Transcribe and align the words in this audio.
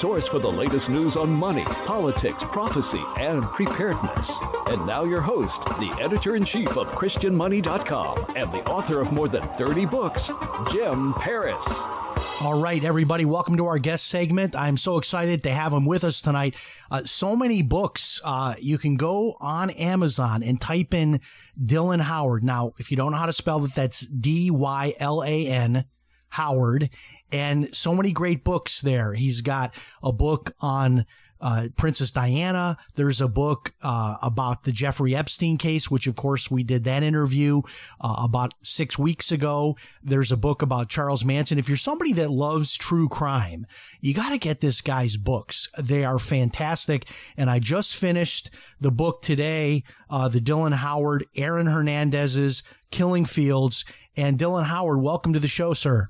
Source 0.00 0.24
for 0.30 0.40
the 0.40 0.48
latest 0.48 0.88
news 0.88 1.14
on 1.16 1.30
money, 1.30 1.64
politics, 1.86 2.38
prophecy, 2.52 3.04
and 3.18 3.42
preparedness. 3.56 4.26
And 4.66 4.86
now 4.86 5.04
your 5.04 5.20
host, 5.20 5.52
the 5.78 6.02
editor 6.02 6.36
in 6.36 6.46
chief 6.46 6.68
of 6.68 6.86
ChristianMoney.com 6.98 8.34
and 8.36 8.52
the 8.52 8.64
author 8.68 9.00
of 9.00 9.12
more 9.12 9.28
than 9.28 9.42
30 9.58 9.86
books, 9.86 10.20
Jim 10.72 11.14
Paris. 11.22 11.56
All 12.40 12.60
right, 12.60 12.82
everybody, 12.82 13.24
welcome 13.24 13.56
to 13.58 13.66
our 13.66 13.78
guest 13.78 14.06
segment. 14.06 14.56
I'm 14.56 14.76
so 14.76 14.98
excited 14.98 15.42
to 15.44 15.54
have 15.54 15.72
him 15.72 15.86
with 15.86 16.02
us 16.02 16.20
tonight. 16.20 16.56
Uh, 16.90 17.04
so 17.04 17.36
many 17.36 17.62
books. 17.62 18.20
Uh, 18.24 18.54
you 18.58 18.76
can 18.76 18.96
go 18.96 19.36
on 19.40 19.70
Amazon 19.70 20.42
and 20.42 20.60
type 20.60 20.94
in 20.94 21.20
Dylan 21.62 22.00
Howard. 22.00 22.42
Now, 22.42 22.74
if 22.78 22.90
you 22.90 22.96
don't 22.96 23.12
know 23.12 23.18
how 23.18 23.26
to 23.26 23.32
spell 23.32 23.64
it, 23.64 23.74
that's 23.74 24.00
D 24.00 24.50
Y 24.50 24.94
L 24.98 25.22
A 25.22 25.46
N 25.46 25.84
Howard. 26.28 26.90
And 27.32 27.74
so 27.74 27.94
many 27.94 28.12
great 28.12 28.44
books 28.44 28.80
there. 28.80 29.14
He's 29.14 29.40
got 29.40 29.74
a 30.02 30.12
book 30.12 30.54
on 30.60 31.06
uh, 31.44 31.68
Princess 31.76 32.10
Diana. 32.10 32.78
There's 32.94 33.20
a 33.20 33.28
book 33.28 33.74
uh, 33.82 34.16
about 34.22 34.64
the 34.64 34.72
Jeffrey 34.72 35.14
Epstein 35.14 35.58
case, 35.58 35.90
which 35.90 36.06
of 36.06 36.16
course 36.16 36.50
we 36.50 36.62
did 36.62 36.84
that 36.84 37.02
interview 37.02 37.60
uh, 38.00 38.14
about 38.18 38.54
six 38.62 38.98
weeks 38.98 39.30
ago. 39.30 39.76
There's 40.02 40.32
a 40.32 40.38
book 40.38 40.62
about 40.62 40.88
Charles 40.88 41.22
Manson. 41.22 41.58
If 41.58 41.68
you're 41.68 41.76
somebody 41.76 42.14
that 42.14 42.30
loves 42.30 42.74
true 42.74 43.10
crime, 43.10 43.66
you 44.00 44.14
got 44.14 44.30
to 44.30 44.38
get 44.38 44.62
this 44.62 44.80
guy's 44.80 45.18
books. 45.18 45.68
They 45.78 46.02
are 46.02 46.18
fantastic. 46.18 47.06
And 47.36 47.50
I 47.50 47.58
just 47.58 47.94
finished 47.94 48.50
the 48.80 48.90
book 48.90 49.20
today, 49.20 49.84
uh, 50.08 50.28
the 50.28 50.40
Dylan 50.40 50.72
Howard, 50.72 51.26
Aaron 51.36 51.66
Hernandez's 51.66 52.62
Killing 52.90 53.26
Fields. 53.26 53.84
And 54.16 54.38
Dylan 54.38 54.64
Howard, 54.64 55.02
welcome 55.02 55.34
to 55.34 55.40
the 55.40 55.48
show, 55.48 55.74
sir. 55.74 56.08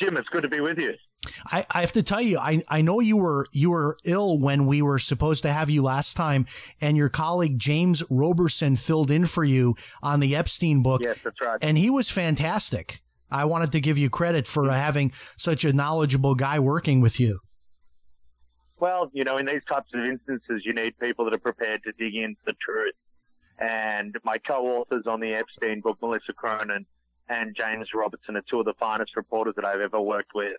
Jim, 0.00 0.16
it's 0.16 0.28
good 0.28 0.42
to 0.42 0.48
be 0.48 0.60
with 0.60 0.78
you. 0.78 0.94
I, 1.46 1.66
I 1.70 1.80
have 1.82 1.92
to 1.92 2.02
tell 2.02 2.22
you, 2.22 2.38
I, 2.38 2.62
I 2.68 2.80
know 2.80 3.00
you 3.00 3.16
were 3.18 3.46
you 3.52 3.70
were 3.70 3.98
ill 4.04 4.38
when 4.38 4.66
we 4.66 4.80
were 4.80 4.98
supposed 4.98 5.42
to 5.42 5.52
have 5.52 5.68
you 5.68 5.82
last 5.82 6.16
time, 6.16 6.46
and 6.80 6.96
your 6.96 7.10
colleague 7.10 7.58
James 7.58 8.02
Robertson 8.08 8.76
filled 8.76 9.10
in 9.10 9.26
for 9.26 9.44
you 9.44 9.76
on 10.02 10.20
the 10.20 10.34
Epstein 10.34 10.82
book. 10.82 11.02
Yes, 11.02 11.18
that's 11.22 11.40
right. 11.40 11.58
And 11.60 11.76
he 11.76 11.90
was 11.90 12.10
fantastic. 12.10 13.02
I 13.30 13.44
wanted 13.44 13.72
to 13.72 13.80
give 13.80 13.98
you 13.98 14.08
credit 14.08 14.48
for 14.48 14.70
having 14.70 15.12
such 15.36 15.64
a 15.64 15.72
knowledgeable 15.72 16.34
guy 16.34 16.58
working 16.58 17.00
with 17.00 17.20
you. 17.20 17.40
Well, 18.80 19.10
you 19.12 19.24
know, 19.24 19.36
in 19.36 19.44
these 19.44 19.62
types 19.68 19.90
of 19.94 20.00
instances, 20.00 20.62
you 20.64 20.72
need 20.72 20.98
people 20.98 21.26
that 21.26 21.34
are 21.34 21.38
prepared 21.38 21.82
to 21.84 21.92
dig 21.92 22.14
into 22.14 22.40
the 22.46 22.54
truth. 22.64 22.94
And 23.58 24.16
my 24.24 24.38
co-authors 24.38 25.06
on 25.06 25.20
the 25.20 25.34
Epstein 25.34 25.80
book, 25.80 25.98
Melissa 26.00 26.32
Cronin 26.32 26.86
and 27.30 27.56
James 27.56 27.88
Robertson, 27.94 28.36
are 28.36 28.42
two 28.50 28.58
of 28.58 28.66
the 28.66 28.74
finest 28.78 29.16
reporters 29.16 29.54
that 29.54 29.64
I've 29.64 29.80
ever 29.80 30.00
worked 30.00 30.32
with. 30.34 30.56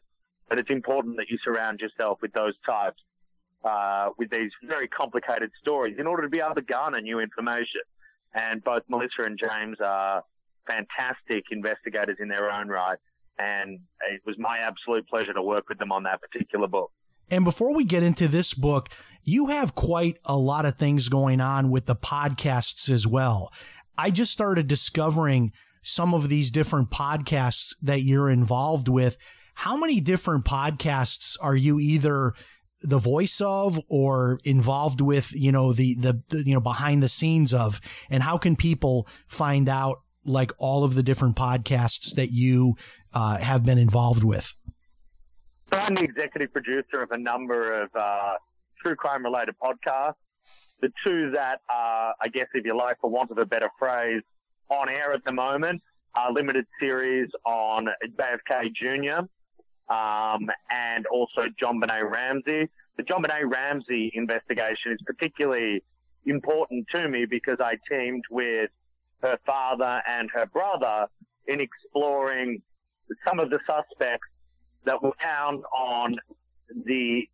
But 0.47 0.57
it's 0.57 0.69
important 0.69 1.17
that 1.17 1.25
you 1.29 1.37
surround 1.43 1.81
yourself 1.81 2.19
with 2.21 2.31
those 2.31 2.53
types, 2.65 3.01
uh, 3.63 4.09
with 4.17 4.31
these 4.31 4.51
very 4.65 4.87
complicated 4.87 5.51
stories 5.59 5.97
in 5.99 6.07
order 6.07 6.23
to 6.23 6.29
be 6.29 6.39
able 6.39 6.55
to 6.55 6.61
garner 6.61 7.01
new 7.01 7.19
information. 7.19 7.81
And 8.33 8.63
both 8.63 8.83
Melissa 8.87 9.23
and 9.25 9.37
James 9.37 9.77
are 9.83 10.23
fantastic 10.65 11.43
investigators 11.51 12.17
in 12.21 12.29
their 12.29 12.49
own 12.49 12.69
right. 12.69 12.97
And 13.37 13.79
it 14.09 14.21
was 14.25 14.37
my 14.39 14.59
absolute 14.59 15.07
pleasure 15.09 15.33
to 15.33 15.41
work 15.41 15.67
with 15.67 15.77
them 15.77 15.91
on 15.91 16.03
that 16.03 16.21
particular 16.21 16.67
book. 16.67 16.91
And 17.29 17.43
before 17.43 17.73
we 17.73 17.83
get 17.83 18.03
into 18.03 18.27
this 18.27 18.53
book, 18.53 18.89
you 19.23 19.47
have 19.47 19.75
quite 19.75 20.17
a 20.25 20.37
lot 20.37 20.65
of 20.65 20.77
things 20.77 21.09
going 21.09 21.41
on 21.41 21.69
with 21.69 21.85
the 21.85 21.95
podcasts 21.95 22.89
as 22.89 23.05
well. 23.05 23.51
I 23.97 24.09
just 24.09 24.31
started 24.31 24.67
discovering 24.67 25.51
some 25.81 26.13
of 26.13 26.29
these 26.29 26.51
different 26.51 26.91
podcasts 26.91 27.73
that 27.81 28.03
you're 28.03 28.29
involved 28.29 28.87
with. 28.87 29.17
How 29.55 29.77
many 29.77 29.99
different 29.99 30.45
podcasts 30.45 31.35
are 31.41 31.55
you 31.55 31.79
either 31.79 32.33
the 32.81 32.97
voice 32.97 33.41
of 33.41 33.79
or 33.89 34.39
involved 34.43 35.01
with, 35.01 35.31
you 35.33 35.51
know, 35.51 35.73
the, 35.73 35.95
the, 35.95 36.21
the 36.29 36.43
you 36.45 36.53
know, 36.53 36.59
behind 36.59 37.03
the 37.03 37.09
scenes 37.09 37.53
of? 37.53 37.81
And 38.09 38.23
how 38.23 38.37
can 38.37 38.55
people 38.55 39.07
find 39.27 39.67
out 39.69 40.01
like 40.25 40.51
all 40.57 40.83
of 40.83 40.95
the 40.95 41.03
different 41.03 41.35
podcasts 41.35 42.15
that 42.15 42.31
you 42.31 42.75
uh, 43.13 43.37
have 43.37 43.63
been 43.63 43.77
involved 43.77 44.23
with? 44.23 44.55
So 45.71 45.79
I'm 45.79 45.95
the 45.95 46.03
executive 46.03 46.51
producer 46.51 47.01
of 47.01 47.11
a 47.11 47.17
number 47.17 47.81
of 47.83 47.89
uh, 47.95 48.33
true 48.81 48.95
crime 48.95 49.23
related 49.23 49.55
podcasts. 49.61 50.15
The 50.81 50.89
two 51.05 51.31
that 51.31 51.61
are, 51.69 52.13
I 52.19 52.27
guess, 52.27 52.47
if 52.53 52.65
you 52.65 52.75
like, 52.75 52.97
for 52.99 53.09
want 53.09 53.31
of 53.31 53.37
a 53.37 53.45
better 53.45 53.69
phrase, 53.77 54.23
on 54.71 54.89
air 54.89 55.13
at 55.13 55.23
the 55.25 55.31
moment 55.31 55.81
are 56.15 56.31
limited 56.31 56.65
series 56.79 57.29
on 57.45 57.87
JFK 58.17 58.73
Jr. 58.73 59.25
Um, 59.93 60.49
and 60.69 61.05
also 61.07 61.43
JonBenét 61.61 62.09
Ramsey. 62.09 62.69
The 62.97 63.03
JonBenét 63.03 63.49
Ramsey 63.49 64.11
investigation 64.13 64.93
is 64.93 64.99
particularly 65.05 65.83
important 66.25 66.87
to 66.91 67.07
me 67.07 67.25
because 67.29 67.57
I 67.59 67.75
teamed 67.89 68.23
with 68.29 68.69
her 69.21 69.37
father 69.45 70.01
and 70.07 70.29
her 70.33 70.45
brother 70.47 71.07
in 71.47 71.59
exploring 71.59 72.61
some 73.27 73.39
of 73.39 73.49
the 73.49 73.59
suspects 73.67 74.27
that 74.85 75.01
were 75.01 75.13
found 75.21 75.63
on 75.75 76.15
the 76.85 77.27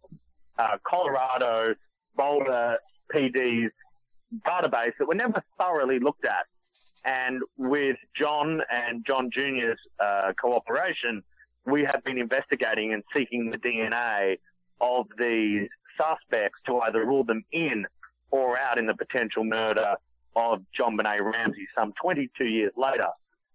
uh, 0.58 0.78
Colorado 0.88 1.76
Boulder 2.16 2.78
PD's 3.14 3.72
database 4.46 4.94
that 5.00 5.08
were 5.08 5.16
never 5.16 5.44
thoroughly 5.58 6.00
looked 6.00 6.26
at. 6.26 6.46
And 7.08 7.42
with 7.58 7.96
John 8.20 8.60
and 8.70 9.06
John 9.08 9.30
Jr.'s 9.34 9.80
uh, 9.98 10.34
cooperation, 10.40 11.24
we 11.66 11.88
have 11.90 12.04
been 12.04 12.18
investigating 12.18 12.92
and 12.94 13.02
seeking 13.16 13.50
the 13.50 13.58
DNA 13.58 14.40
of 14.82 15.06
these 15.18 15.70
suspects 15.98 16.60
to 16.66 16.80
either 16.80 17.06
rule 17.06 17.24
them 17.24 17.46
in 17.54 17.86
or 18.30 18.60
out 18.60 18.78
in 18.78 18.88
the 18.88 18.94
potential 18.94 19.46
murder 19.46 19.96
of 20.36 20.62
JonBenét 20.78 21.24
Ramsey 21.24 21.66
some 21.74 21.94
22 22.02 22.44
years 22.44 22.74
later. 22.76 23.08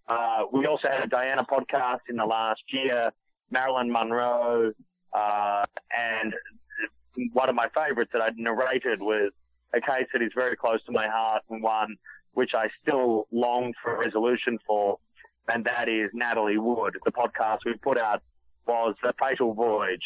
Uh, 0.09 0.45
we 0.51 0.67
also 0.67 0.89
had 0.89 1.05
a 1.05 1.07
Diana 1.07 1.45
podcast 1.45 2.01
in 2.09 2.17
the 2.17 2.25
last 2.25 2.63
year, 2.73 3.13
Marilyn 3.51 3.93
Monroe, 3.93 4.73
uh, 5.13 5.65
and 5.95 6.33
one 7.35 7.51
of 7.51 7.55
my 7.55 7.69
favorites 7.75 8.13
that 8.15 8.23
I'd 8.23 8.39
narrated 8.39 9.03
was 9.03 9.31
a 9.75 9.81
case 9.81 10.07
that 10.15 10.23
is 10.23 10.33
very 10.35 10.57
close 10.57 10.83
to 10.85 10.93
my 10.93 11.07
heart 11.07 11.43
and 11.51 11.63
one 11.63 11.97
which 12.35 12.53
I 12.55 12.69
still 12.83 13.27
long 13.31 13.73
for 13.83 13.97
a 13.97 13.99
resolution 13.99 14.59
for, 14.67 14.99
and 15.49 15.65
that 15.65 15.89
is 15.89 16.11
Natalie 16.13 16.59
Wood. 16.59 16.97
The 17.05 17.13
podcast 17.13 17.59
we 17.65 17.75
put 17.75 17.99
out 17.99 18.23
was 18.67 18.95
The 19.03 19.13
Fatal 19.19 19.55
Voyage, 19.55 20.05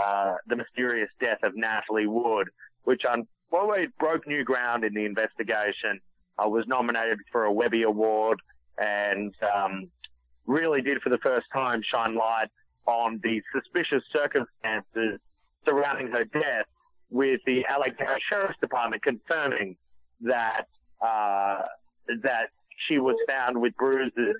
uh, 0.00 0.34
The 0.46 0.56
Mysterious 0.56 1.10
Death 1.20 1.38
of 1.42 1.52
Natalie 1.54 2.06
Wood, 2.06 2.48
which 2.84 3.02
um, 3.10 3.26
well, 3.50 3.72
broke 3.98 4.26
new 4.26 4.44
ground 4.44 4.84
in 4.84 4.94
the 4.94 5.04
investigation. 5.04 6.00
I 6.38 6.46
was 6.46 6.64
nominated 6.66 7.18
for 7.30 7.44
a 7.44 7.52
Webby 7.52 7.82
Award 7.82 8.40
and 8.78 9.34
um, 9.54 9.90
really 10.46 10.80
did 10.80 11.02
for 11.02 11.10
the 11.10 11.18
first 11.18 11.46
time 11.52 11.82
shine 11.90 12.14
light 12.14 12.48
on 12.86 13.20
the 13.22 13.42
suspicious 13.54 14.02
circumstances 14.12 15.20
surrounding 15.64 16.08
her 16.08 16.24
death 16.24 16.66
with 17.10 17.40
the 17.44 17.64
LA 17.70 17.86
Sheriff's 18.28 18.58
Department 18.60 19.02
confirming 19.02 19.76
that 20.22 20.66
uh, 21.02 21.62
that 22.22 22.50
she 22.88 22.98
was 22.98 23.16
found 23.26 23.60
with 23.60 23.76
bruises 23.76 24.36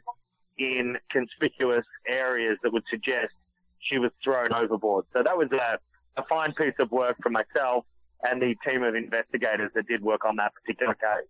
in 0.59 0.97
conspicuous 1.11 1.85
areas 2.07 2.59
that 2.63 2.73
would 2.73 2.85
suggest 2.91 3.33
she 3.81 3.99
was 3.99 4.11
thrown 4.23 4.53
overboard. 4.53 5.07
So 5.13 5.23
that 5.23 5.37
was 5.37 5.49
a, 5.53 5.79
a 6.21 6.25
fine 6.29 6.53
piece 6.53 6.75
of 6.79 6.91
work 6.91 7.17
for 7.23 7.31
myself 7.31 7.85
and 8.23 8.41
the 8.41 8.55
team 8.67 8.83
of 8.83 8.95
investigators 8.95 9.71
that 9.75 9.87
did 9.87 10.03
work 10.03 10.25
on 10.25 10.37
that 10.37 10.53
particular 10.55 10.95
case. 10.95 11.29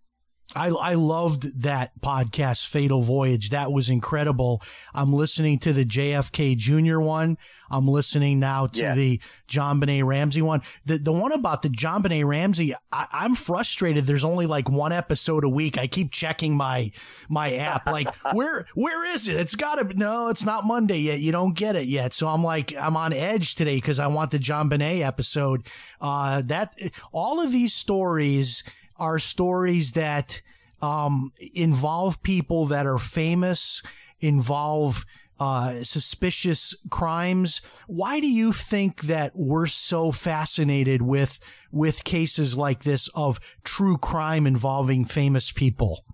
I, 0.54 0.68
I 0.68 0.94
loved 0.94 1.62
that 1.62 1.92
podcast, 2.00 2.66
Fatal 2.66 3.02
Voyage. 3.02 3.50
That 3.50 3.70
was 3.70 3.88
incredible. 3.88 4.62
I'm 4.92 5.12
listening 5.12 5.58
to 5.60 5.72
the 5.72 5.84
JFK 5.84 6.56
Jr. 6.56 6.98
one. 6.98 7.38
I'm 7.70 7.86
listening 7.86 8.40
now 8.40 8.66
to 8.66 8.80
yeah. 8.80 8.94
the 8.94 9.20
JonBenét 9.48 10.04
Ramsey 10.04 10.42
one. 10.42 10.62
The 10.86 10.98
the 10.98 11.12
one 11.12 11.30
about 11.30 11.62
the 11.62 11.68
JonBenét 11.68 12.26
Ramsey, 12.26 12.74
I, 12.90 13.06
I'm 13.12 13.36
frustrated. 13.36 14.06
There's 14.06 14.24
only 14.24 14.46
like 14.46 14.68
one 14.68 14.92
episode 14.92 15.44
a 15.44 15.48
week. 15.48 15.78
I 15.78 15.86
keep 15.86 16.10
checking 16.10 16.56
my 16.56 16.90
my 17.28 17.54
app. 17.54 17.86
Like 17.86 18.12
where 18.32 18.66
where 18.74 19.04
is 19.06 19.28
it? 19.28 19.36
It's 19.36 19.54
got 19.54 19.76
to 19.76 19.96
no. 19.96 20.28
It's 20.28 20.44
not 20.44 20.64
Monday 20.64 20.98
yet. 20.98 21.20
You 21.20 21.30
don't 21.30 21.54
get 21.54 21.76
it 21.76 21.86
yet. 21.86 22.12
So 22.12 22.26
I'm 22.26 22.42
like 22.42 22.74
I'm 22.76 22.96
on 22.96 23.12
edge 23.12 23.54
today 23.54 23.76
because 23.76 24.00
I 24.00 24.08
want 24.08 24.32
the 24.32 24.38
JonBenét 24.40 25.06
episode. 25.06 25.66
Uh, 26.00 26.42
that 26.46 26.76
all 27.12 27.40
of 27.40 27.52
these 27.52 27.72
stories 27.72 28.64
are 29.00 29.18
stories 29.18 29.92
that 29.92 30.42
um, 30.82 31.32
involve 31.54 32.22
people 32.22 32.66
that 32.66 32.86
are 32.86 32.98
famous, 32.98 33.82
involve 34.20 35.04
uh, 35.40 35.82
suspicious 35.82 36.74
crimes. 36.90 37.62
Why 37.86 38.20
do 38.20 38.26
you 38.26 38.52
think 38.52 39.02
that 39.02 39.32
we're 39.34 39.66
so 39.66 40.12
fascinated 40.12 41.00
with 41.00 41.38
with 41.72 42.04
cases 42.04 42.56
like 42.56 42.84
this 42.84 43.08
of 43.14 43.40
true 43.64 43.96
crime 43.96 44.46
involving 44.46 45.06
famous 45.06 45.50
people? 45.50 46.04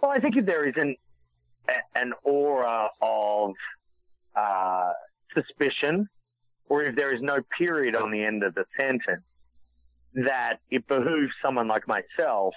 Well, 0.00 0.12
I 0.12 0.20
think 0.20 0.34
there 0.46 0.68
isn't 0.68 0.96
an 1.96 2.12
aura 2.22 2.90
of 3.02 3.54
uh, 4.36 4.92
suspicion, 5.34 6.08
or 6.68 6.84
if 6.84 6.94
there 6.94 7.12
is 7.12 7.20
no 7.22 7.38
period 7.58 7.96
on 7.96 8.12
the 8.12 8.22
end 8.22 8.44
of 8.44 8.54
the 8.54 8.64
sentence, 8.76 9.24
that 10.16 10.54
it 10.70 10.86
behooves 10.88 11.32
someone 11.42 11.68
like 11.68 11.86
myself, 11.86 12.54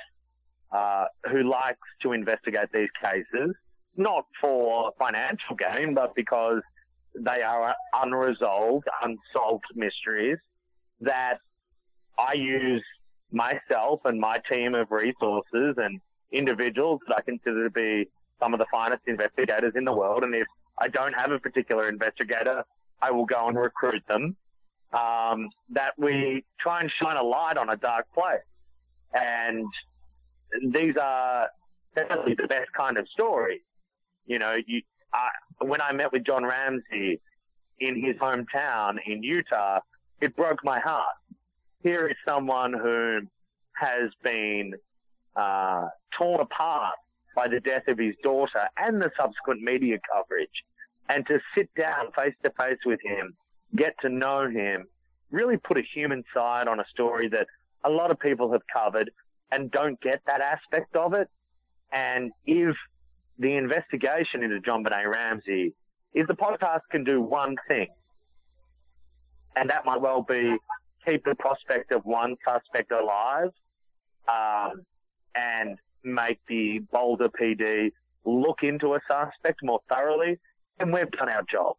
uh, 0.72 1.06
who 1.30 1.44
likes 1.50 1.88
to 2.02 2.14
investigate 2.14 2.70
these 2.74 2.90
cases, 3.02 3.54
not 3.98 4.26
for 4.40 4.92
financial 4.98 5.56
gain, 5.58 5.94
but 5.94 6.16
because 6.16 6.62
they 7.16 7.42
are 7.42 7.76
unresolved, 7.94 8.88
unsolved 9.04 9.66
mysteries 9.76 10.38
that 11.02 11.40
I 12.18 12.34
use 12.34 12.84
myself 13.32 14.02
and 14.06 14.20
my 14.20 14.40
team 14.50 14.74
of 14.74 14.90
resources 14.92 15.76
and 15.78 16.00
individuals 16.32 17.02
that 17.08 17.16
I 17.18 17.22
consider 17.22 17.66
to 17.66 17.72
be 17.72 18.10
some 18.40 18.54
of 18.54 18.60
the 18.60 18.68
finest 18.72 19.04
investigators 19.08 19.74
in 19.76 19.84
the 19.84 19.92
world. 19.92 20.24
And 20.24 20.34
if 20.34 20.48
I 20.78 20.88
don't 20.88 21.14
have 21.14 21.32
a 21.32 21.40
particular 21.40 21.90
investigator, 21.90 22.64
I 23.02 23.12
will 23.12 23.26
go 23.26 23.48
and 23.48 23.58
recruit 23.58 24.04
them 24.08 24.38
um, 24.94 25.50
that 25.72 25.92
we 25.98 26.44
try 26.60 26.82
and 26.82 26.92
shine 27.02 27.18
a 27.18 27.24
light 27.24 27.58
on 27.58 27.70
a 27.70 27.78
dark 27.78 28.06
place. 28.14 28.40
And 29.14 29.66
these 30.74 30.96
are 31.02 31.48
definitely 31.96 32.36
the 32.36 32.48
best 32.48 32.72
kind 32.76 32.98
of 32.98 33.08
stories. 33.10 33.62
You 34.26 34.40
know, 34.40 34.56
you, 34.66 34.82
I, 35.14 35.64
when 35.66 35.82
I 35.82 35.92
met 35.92 36.12
with 36.12 36.26
John 36.26 36.46
Ramsey 36.46 37.20
in 37.80 38.04
his 38.04 38.16
hometown 38.18 38.98
in 39.06 39.24
Utah, 39.24 39.80
it 40.22 40.36
broke 40.36 40.64
my 40.64 40.80
heart. 40.80 41.16
Here 41.82 42.08
is 42.08 42.16
someone 42.26 42.74
who 42.74 43.22
has 43.74 44.12
been 44.24 44.74
uh, 45.36 45.88
torn 46.18 46.42
apart 46.42 46.96
by 47.36 47.48
the 47.48 47.60
death 47.60 47.88
of 47.88 47.98
his 47.98 48.16
daughter 48.22 48.68
and 48.78 49.02
the 49.02 49.10
subsequent 49.18 49.62
media 49.62 49.98
coverage. 50.14 50.50
And 51.08 51.26
to 51.28 51.40
sit 51.56 51.70
down 51.76 52.12
face 52.16 52.36
to 52.44 52.52
face 52.52 52.80
with 52.86 53.00
him 53.04 53.36
get 53.76 53.94
to 54.02 54.10
know 54.10 54.50
him, 54.50 54.88
really 55.32 55.58
put 55.58 55.78
a 55.78 55.84
human 55.94 56.24
side 56.34 56.68
on 56.68 56.80
a 56.80 56.86
story 56.92 57.30
that 57.30 57.48
a 57.84 57.90
lot 57.90 58.12
of 58.12 58.20
people 58.20 58.52
have 58.52 58.62
covered 58.72 59.12
and 59.52 59.72
don't 59.72 60.00
get 60.02 60.22
that 60.28 60.42
aspect 60.42 60.96
of 60.96 61.14
it. 61.14 61.30
And 61.92 62.32
if 62.46 62.76
the 63.38 63.56
investigation 63.56 64.44
into 64.44 64.60
John 64.60 64.84
JonBenét 64.84 65.10
Ramsey, 65.10 65.74
if 66.14 66.28
the 66.28 66.36
podcast 66.36 66.82
can 66.92 67.04
do 67.04 67.22
one 67.22 67.56
thing, 67.68 67.88
and 69.56 69.70
that 69.70 69.86
might 69.86 70.02
well 70.02 70.22
be 70.22 70.58
keep 71.06 71.24
the 71.24 71.36
prospect 71.36 71.92
of 71.92 72.06
one 72.06 72.36
suspect 72.46 72.92
alive, 72.92 73.50
um, 74.28 74.82
and 75.36 75.78
make 76.04 76.40
the 76.48 76.80
Boulder 76.92 77.30
PD 77.30 77.92
look 78.26 78.60
into 78.64 78.94
a 78.94 79.00
suspect 79.08 79.60
more 79.64 79.80
thoroughly, 79.90 80.38
then 80.78 80.92
we've 80.92 81.10
done 81.12 81.30
our 81.30 81.44
job. 81.50 81.76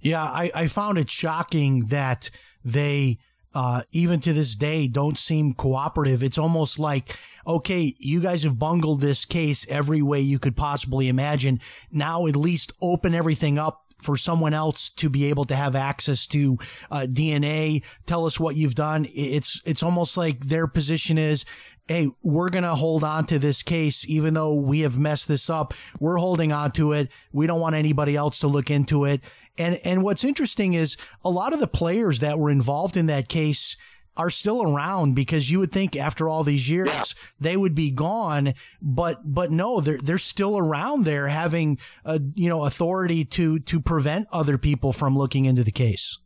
Yeah, 0.00 0.22
I, 0.22 0.50
I 0.54 0.66
found 0.66 0.98
it 0.98 1.10
shocking 1.10 1.86
that 1.86 2.30
they 2.64 3.18
uh, 3.54 3.82
even 3.92 4.20
to 4.20 4.32
this 4.32 4.54
day 4.54 4.88
don't 4.88 5.18
seem 5.18 5.54
cooperative. 5.54 6.22
It's 6.22 6.38
almost 6.38 6.78
like, 6.78 7.16
okay, 7.46 7.94
you 7.98 8.20
guys 8.20 8.42
have 8.42 8.58
bungled 8.58 9.00
this 9.00 9.24
case 9.24 9.64
every 9.68 10.02
way 10.02 10.20
you 10.20 10.38
could 10.38 10.56
possibly 10.56 11.08
imagine. 11.08 11.60
Now 11.92 12.26
at 12.26 12.36
least 12.36 12.72
open 12.82 13.14
everything 13.14 13.58
up 13.58 13.82
for 14.02 14.16
someone 14.16 14.52
else 14.52 14.90
to 14.90 15.08
be 15.08 15.24
able 15.26 15.44
to 15.46 15.56
have 15.56 15.76
access 15.76 16.26
to 16.26 16.58
uh, 16.90 17.06
DNA. 17.08 17.82
Tell 18.06 18.26
us 18.26 18.38
what 18.38 18.56
you've 18.56 18.74
done. 18.74 19.06
It's 19.14 19.62
it's 19.64 19.82
almost 19.82 20.16
like 20.16 20.46
their 20.46 20.66
position 20.66 21.16
is, 21.16 21.44
hey, 21.86 22.08
we're 22.22 22.50
going 22.50 22.64
to 22.64 22.74
hold 22.74 23.04
on 23.04 23.26
to 23.26 23.38
this 23.38 23.62
case, 23.62 24.04
even 24.08 24.34
though 24.34 24.54
we 24.54 24.80
have 24.80 24.98
messed 24.98 25.28
this 25.28 25.48
up. 25.48 25.74
We're 26.00 26.16
holding 26.16 26.52
on 26.52 26.72
to 26.72 26.92
it. 26.92 27.08
We 27.32 27.46
don't 27.46 27.60
want 27.60 27.76
anybody 27.76 28.16
else 28.16 28.38
to 28.40 28.48
look 28.48 28.70
into 28.70 29.04
it. 29.04 29.20
And 29.58 29.80
and 29.84 30.02
what's 30.02 30.24
interesting 30.24 30.74
is 30.74 30.96
a 31.24 31.30
lot 31.30 31.52
of 31.52 31.60
the 31.60 31.66
players 31.66 32.20
that 32.20 32.38
were 32.38 32.50
involved 32.50 32.96
in 32.96 33.06
that 33.06 33.28
case 33.28 33.76
are 34.16 34.30
still 34.30 34.62
around 34.62 35.14
because 35.14 35.50
you 35.50 35.58
would 35.58 35.72
think 35.72 35.96
after 35.96 36.28
all 36.28 36.44
these 36.44 36.68
years 36.68 36.88
yeah. 36.88 37.02
they 37.40 37.56
would 37.56 37.74
be 37.74 37.90
gone 37.90 38.54
but 38.80 39.20
but 39.24 39.50
no 39.50 39.80
they're 39.80 39.98
they're 39.98 40.18
still 40.18 40.56
around 40.56 41.04
there 41.04 41.26
having 41.26 41.78
a 42.04 42.20
you 42.34 42.48
know 42.48 42.64
authority 42.64 43.24
to 43.24 43.58
to 43.60 43.80
prevent 43.80 44.28
other 44.32 44.56
people 44.56 44.92
from 44.92 45.16
looking 45.18 45.44
into 45.46 45.64
the 45.64 45.72
case. 45.72 46.18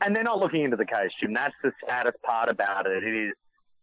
And 0.00 0.14
they're 0.14 0.24
not 0.24 0.38
looking 0.38 0.62
into 0.62 0.76
the 0.76 0.84
case 0.84 1.10
Jim. 1.20 1.32
That's 1.32 1.54
the 1.62 1.72
saddest 1.86 2.20
part 2.22 2.48
about 2.48 2.86
it. 2.86 3.02
It 3.02 3.28
is 3.28 3.32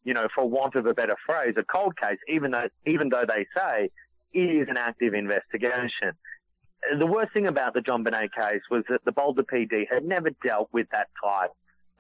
you 0.04 0.14
know 0.14 0.28
for 0.34 0.48
want 0.48 0.76
of 0.76 0.86
a 0.86 0.94
better 0.94 1.16
phrase 1.26 1.56
a 1.58 1.64
cold 1.64 1.98
case 1.98 2.18
even 2.28 2.52
though 2.52 2.68
even 2.86 3.10
though 3.10 3.26
they 3.28 3.46
say 3.56 3.90
it 4.34 4.40
is 4.40 4.68
an 4.70 4.78
active 4.78 5.14
investigation 5.14 6.14
the 6.98 7.06
worst 7.06 7.34
thing 7.34 7.48
about 7.48 7.74
the 7.74 7.80
JonBenét 7.80 8.34
case 8.34 8.62
was 8.70 8.84
that 8.90 9.04
the 9.06 9.12
Boulder 9.12 9.44
PD 9.44 9.86
had 9.90 10.04
never 10.04 10.32
dealt 10.44 10.70
with 10.72 10.88
that 10.92 11.08
type 11.24 11.52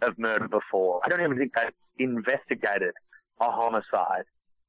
of 0.01 0.17
murder 0.17 0.47
before. 0.47 1.01
I 1.03 1.09
don't 1.09 1.21
even 1.21 1.37
think 1.37 1.53
they 1.53 2.03
investigated 2.03 2.93
a 3.39 3.51
homicide 3.51 4.23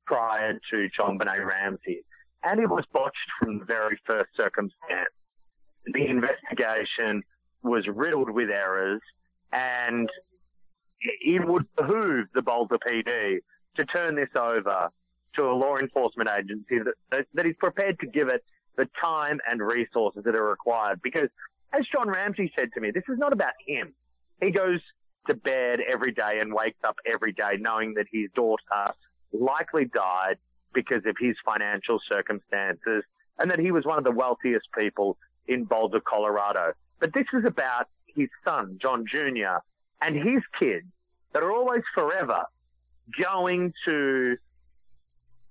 prior 0.07 0.59
to 0.71 0.89
JonBenét 0.99 1.47
Ramsey. 1.47 2.05
And 2.45 2.61
it 2.61 2.69
was 2.69 2.85
botched 2.93 3.17
from 3.39 3.59
the 3.59 3.65
very 3.65 3.99
first 4.07 4.31
circumstance. 4.37 5.15
The 5.87 6.07
investigation 6.07 7.23
was 7.63 7.87
riddled 7.87 8.31
with 8.31 8.51
errors 8.51 9.01
and 9.53 10.09
it 11.01 11.47
would 11.47 11.67
behoove 11.77 12.27
the 12.35 12.43
Boulder 12.43 12.79
PD 12.79 13.39
to 13.77 13.85
turn 13.87 14.17
this 14.17 14.29
over 14.35 14.89
to 15.35 15.43
a 15.43 15.53
law 15.53 15.79
enforcement 15.79 16.29
agency 16.29 16.79
that, 17.11 17.27
that 17.35 17.47
is 17.47 17.55
prepared 17.59 17.99
to 18.01 18.07
give 18.07 18.29
it 18.29 18.45
the 18.77 18.89
time 19.01 19.41
and 19.51 19.61
resources 19.61 20.25
that 20.25 20.35
are 20.35 20.49
required. 20.49 21.01
Because 21.03 21.29
as 21.73 21.87
John 21.93 22.09
Ramsey 22.09 22.53
said 22.57 22.69
to 22.75 22.81
me, 22.81 22.91
this 22.91 23.05
is 23.09 23.19
not 23.19 23.33
about 23.33 23.55
him. 23.67 23.95
He 24.41 24.51
goes 24.51 24.81
to 25.27 25.35
bed 25.35 25.79
every 25.81 26.13
day 26.13 26.39
and 26.41 26.53
wakes 26.53 26.79
up 26.85 26.97
every 27.07 27.33
day 27.33 27.53
knowing 27.59 27.95
that 27.95 28.07
his 28.13 28.29
daughter 28.35 28.95
likely 29.33 29.85
died 29.85 30.37
because 30.75 31.03
of 31.07 31.17
his 31.21 31.37
financial 31.45 32.01
circumstances 32.09 33.05
and 33.39 33.51
that 33.51 33.59
he 33.59 33.71
was 33.71 33.85
one 33.85 33.99
of 33.99 34.05
the 34.05 34.11
wealthiest 34.11 34.67
people 34.77 35.17
in 35.47 35.65
Boulder, 35.65 36.01
Colorado. 36.01 36.73
But 37.01 37.13
this 37.15 37.27
is 37.33 37.45
about 37.45 37.87
his 38.07 38.29
son, 38.45 38.79
John 38.81 39.05
Jr., 39.11 39.59
and 40.01 40.17
his 40.17 40.43
kids 40.59 40.87
that 41.33 41.43
are 41.43 41.53
always 41.53 41.83
forever 41.95 42.43
going 43.23 43.73
to 43.87 44.37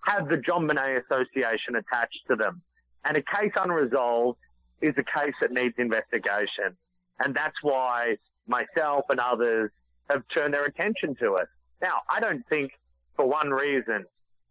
have 0.05 0.27
the 0.27 0.35
JonBenét 0.35 1.03
Association 1.03 1.75
attached 1.75 2.19
to 2.29 2.35
them 2.35 2.61
and 3.05 3.17
a 3.17 3.21
case 3.21 3.51
unresolved 3.55 4.37
is 4.81 4.93
a 4.97 5.03
case 5.03 5.33
that 5.41 5.51
needs 5.51 5.75
investigation. 5.77 6.75
And 7.19 7.35
that's 7.35 7.55
why 7.61 8.17
myself 8.47 9.05
and 9.09 9.19
others 9.19 9.71
have 10.09 10.23
turned 10.33 10.53
their 10.53 10.65
attention 10.65 11.15
to 11.19 11.35
it. 11.35 11.47
Now, 11.81 12.01
I 12.09 12.19
don't 12.19 12.43
think 12.49 12.71
for 13.15 13.27
one 13.27 13.49
reason 13.49 14.05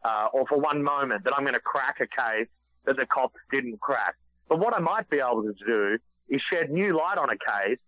uh, 0.04 0.28
or 0.32 0.46
for 0.46 0.58
one 0.58 0.82
moment 0.82 1.24
that 1.24 1.32
I'm 1.36 1.42
going 1.42 1.54
to 1.54 1.60
crack 1.60 1.96
a 2.00 2.06
case 2.06 2.48
that 2.86 2.96
the 2.96 3.06
cops 3.06 3.36
didn't 3.50 3.80
crack. 3.80 4.14
But 4.48 4.58
what 4.58 4.74
I 4.74 4.78
might 4.78 5.08
be 5.10 5.18
able 5.18 5.42
to 5.42 5.54
do 5.66 5.98
is 6.28 6.40
shed 6.52 6.70
new 6.70 6.96
light 6.96 7.18
on 7.18 7.28
a 7.30 7.34
case 7.34 7.78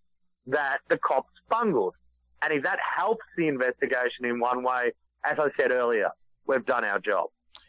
that 0.47 0.78
the 0.88 0.99
cops 0.99 1.31
bungled. 1.49 1.95
And 2.42 2.52
if 2.52 2.62
that 2.64 2.78
helps 2.97 3.25
the 3.37 3.49
investigation 3.49 4.25
in 4.25 4.40
one 4.40 4.62
way, 4.62 4.92
as 5.25 5.38
I 5.38 5.49
said 5.57 5.71
earlier, 5.71 6.11
we've 6.47 6.66
done 6.66 6.85
our 6.85 6.99
job. 6.99 7.28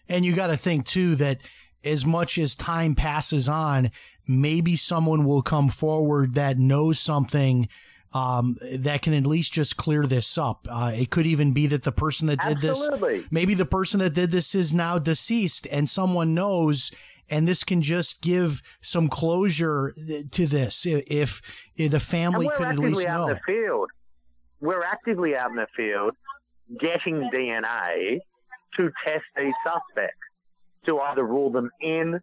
And 0.09 0.25
you 0.25 0.33
got 0.33 0.47
to 0.47 0.57
think 0.57 0.85
too 0.85 1.15
that 1.17 1.39
as 1.83 2.05
much 2.05 2.37
as 2.37 2.55
time 2.55 2.95
passes 2.95 3.47
on, 3.47 3.91
maybe 4.27 4.75
someone 4.75 5.25
will 5.25 5.41
come 5.41 5.69
forward 5.69 6.35
that 6.35 6.57
knows 6.57 6.99
something 6.99 7.67
um, 8.13 8.57
that 8.61 9.01
can 9.01 9.13
at 9.13 9.25
least 9.25 9.53
just 9.53 9.75
clear 9.75 10.05
this 10.05 10.37
up. 10.37 10.67
Uh, 10.69 10.91
it 10.95 11.09
could 11.09 11.25
even 11.25 11.51
be 11.51 11.67
that 11.67 11.83
the 11.83 11.91
person 11.91 12.27
that 12.27 12.39
did 12.47 12.63
Absolutely. 12.63 13.19
this, 13.19 13.31
maybe 13.31 13.55
the 13.55 13.65
person 13.65 13.99
that 13.99 14.13
did 14.13 14.31
this 14.31 14.53
is 14.53 14.73
now 14.73 14.99
deceased 14.99 15.67
and 15.71 15.89
someone 15.89 16.33
knows. 16.33 16.91
And 17.29 17.47
this 17.47 17.63
can 17.63 17.81
just 17.81 18.21
give 18.21 18.61
some 18.81 19.07
closure 19.07 19.95
to 20.31 20.45
this 20.45 20.85
if, 20.85 21.41
if 21.77 21.89
the 21.89 21.99
family 21.99 22.45
we're 22.45 22.55
could 22.55 22.65
at 22.65 22.71
actively 22.73 22.91
least 22.91 23.07
out 23.07 23.21
know. 23.21 23.27
in 23.29 23.33
the 23.33 23.39
field. 23.45 23.89
We're 24.59 24.83
actively 24.83 25.35
out 25.35 25.49
in 25.49 25.55
the 25.55 25.67
field 25.75 26.11
getting 26.79 27.29
DNA 27.33 28.19
to 28.77 28.91
test 29.03 29.23
these 29.35 29.53
suspects 29.63 30.17
to 30.85 30.99
either 30.99 31.23
rule 31.23 31.51
them 31.51 31.69
in 31.81 32.19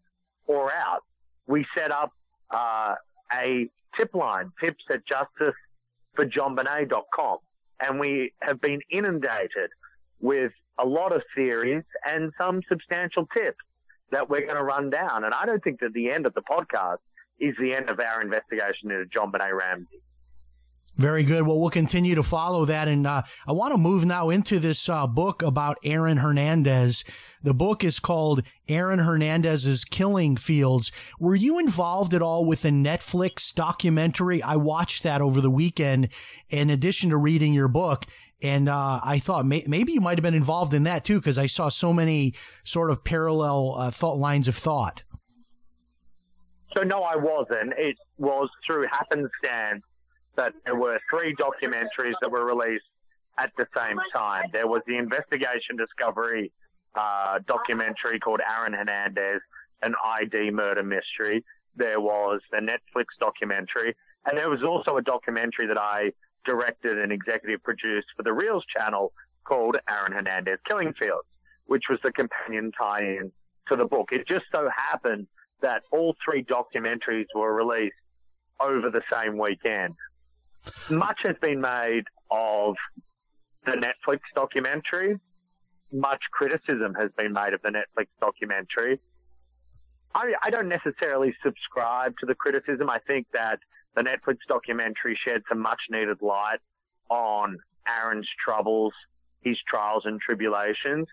or 0.46 0.72
out. 0.72 1.02
We 1.46 1.66
set 1.74 1.90
up 1.90 2.12
uh, 2.50 2.94
a 3.32 3.68
tip 3.96 4.14
line, 4.14 4.52
tips 4.62 4.84
at 4.90 5.06
justice 5.06 5.54
for 6.14 6.26
johnbonet.com, 6.26 7.38
and 7.80 8.00
we 8.00 8.32
have 8.40 8.60
been 8.60 8.80
inundated 8.90 9.70
with 10.20 10.52
a 10.78 10.86
lot 10.86 11.14
of 11.14 11.22
theories 11.34 11.84
and 12.04 12.32
some 12.38 12.60
substantial 12.68 13.26
tips 13.26 13.58
that 14.10 14.28
we're 14.28 14.42
going 14.42 14.56
to 14.56 14.62
run 14.62 14.90
down. 14.90 15.24
And 15.24 15.32
I 15.32 15.46
don't 15.46 15.62
think 15.62 15.80
that 15.80 15.92
the 15.92 16.10
end 16.10 16.26
of 16.26 16.34
the 16.34 16.42
podcast 16.42 16.98
is 17.38 17.54
the 17.60 17.74
end 17.74 17.88
of 17.88 18.00
our 18.00 18.20
investigation 18.20 18.90
into 18.90 19.04
JonBenét 19.06 19.56
Ramsey. 19.56 20.02
Very 20.96 21.24
good. 21.24 21.46
Well, 21.46 21.58
we'll 21.58 21.70
continue 21.70 22.14
to 22.16 22.22
follow 22.22 22.66
that. 22.66 22.88
And 22.88 23.06
uh, 23.06 23.22
I 23.46 23.52
want 23.52 23.72
to 23.72 23.78
move 23.78 24.04
now 24.04 24.28
into 24.28 24.58
this 24.58 24.88
uh, 24.88 25.06
book 25.06 25.42
about 25.42 25.78
Aaron 25.82 26.18
Hernandez. 26.18 27.04
The 27.42 27.54
book 27.54 27.82
is 27.82 27.98
called 27.98 28.42
Aaron 28.68 28.98
Hernandez's 28.98 29.84
Killing 29.84 30.36
Fields. 30.36 30.92
Were 31.18 31.34
you 31.34 31.58
involved 31.58 32.12
at 32.12 32.20
all 32.20 32.44
with 32.44 32.62
the 32.62 32.68
Netflix 32.68 33.54
documentary? 33.54 34.42
I 34.42 34.56
watched 34.56 35.02
that 35.04 35.22
over 35.22 35.40
the 35.40 35.50
weekend 35.50 36.10
in 36.50 36.68
addition 36.68 37.10
to 37.10 37.16
reading 37.16 37.54
your 37.54 37.68
book. 37.68 38.04
And 38.42 38.68
uh, 38.68 39.00
I 39.02 39.18
thought 39.18 39.46
may- 39.46 39.64
maybe 39.66 39.92
you 39.92 40.00
might 40.00 40.18
have 40.18 40.22
been 40.22 40.34
involved 40.34 40.74
in 40.74 40.82
that 40.84 41.04
too, 41.04 41.18
because 41.18 41.38
I 41.38 41.46
saw 41.46 41.70
so 41.70 41.92
many 41.92 42.34
sort 42.64 42.90
of 42.90 43.04
parallel 43.04 43.74
uh, 43.76 43.90
thought 43.90 44.18
lines 44.18 44.46
of 44.46 44.56
thought. 44.56 45.02
So 46.74 46.82
no, 46.82 47.02
I 47.02 47.16
wasn't. 47.16 47.72
It 47.76 47.96
was 48.18 48.48
through 48.66 48.86
happenstance 48.86 49.82
that 50.36 50.52
there 50.64 50.76
were 50.76 50.98
three 51.10 51.34
documentaries 51.34 52.14
that 52.20 52.30
were 52.30 52.44
released 52.44 52.84
at 53.38 53.50
the 53.56 53.66
same 53.74 53.98
time. 54.12 54.44
There 54.52 54.66
was 54.66 54.82
the 54.86 54.96
investigation 54.96 55.76
discovery 55.76 56.52
uh, 56.94 57.38
documentary 57.46 58.18
called 58.18 58.40
Aaron 58.40 58.72
Hernandez, 58.72 59.40
an 59.82 59.94
ID 60.04 60.50
murder 60.50 60.82
mystery. 60.82 61.44
There 61.76 62.00
was 62.00 62.40
the 62.50 62.58
Netflix 62.58 63.06
documentary, 63.18 63.94
and 64.26 64.36
there 64.36 64.50
was 64.50 64.62
also 64.62 64.96
a 64.96 65.02
documentary 65.02 65.66
that 65.66 65.78
I 65.78 66.12
directed 66.44 66.98
and 66.98 67.12
executive 67.12 67.62
produced 67.62 68.08
for 68.16 68.22
the 68.22 68.30
Reelz 68.30 68.62
channel 68.76 69.12
called 69.44 69.76
Aaron 69.88 70.12
Hernandez 70.12 70.58
Killing 70.66 70.92
Fields, 70.98 71.26
which 71.66 71.84
was 71.88 71.98
the 72.02 72.12
companion 72.12 72.72
tie-in 72.76 73.32
to 73.68 73.76
the 73.76 73.84
book. 73.84 74.08
It 74.12 74.26
just 74.26 74.46
so 74.52 74.68
happened 74.74 75.26
that 75.62 75.82
all 75.92 76.16
three 76.24 76.44
documentaries 76.44 77.26
were 77.34 77.54
released 77.54 77.94
over 78.60 78.90
the 78.90 79.02
same 79.12 79.38
weekend. 79.38 79.94
Much 80.90 81.20
has 81.22 81.36
been 81.40 81.60
made 81.60 82.04
of 82.30 82.74
the 83.64 83.72
Netflix 83.72 84.20
documentary. 84.34 85.18
Much 85.92 86.22
criticism 86.32 86.94
has 86.94 87.10
been 87.16 87.32
made 87.32 87.52
of 87.52 87.62
the 87.62 87.68
Netflix 87.68 88.06
documentary. 88.20 89.00
I, 90.14 90.32
I 90.42 90.50
don't 90.50 90.68
necessarily 90.68 91.34
subscribe 91.42 92.14
to 92.18 92.26
the 92.26 92.34
criticism. 92.34 92.90
I 92.90 92.98
think 93.06 93.26
that 93.32 93.58
the 93.94 94.02
Netflix 94.02 94.38
documentary 94.48 95.18
shed 95.24 95.42
some 95.48 95.60
much 95.60 95.80
needed 95.90 96.22
light 96.22 96.58
on 97.08 97.58
Aaron's 97.86 98.28
troubles, 98.44 98.92
his 99.42 99.56
trials 99.68 100.04
and 100.04 100.20
tribulations, 100.20 101.06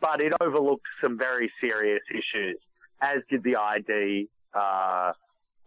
but 0.00 0.20
it 0.20 0.32
overlooked 0.40 0.86
some 1.00 1.18
very 1.18 1.50
serious 1.60 2.02
issues, 2.10 2.58
as 3.00 3.22
did 3.30 3.42
the 3.42 3.56
ID 3.56 4.28
uh, 4.54 5.12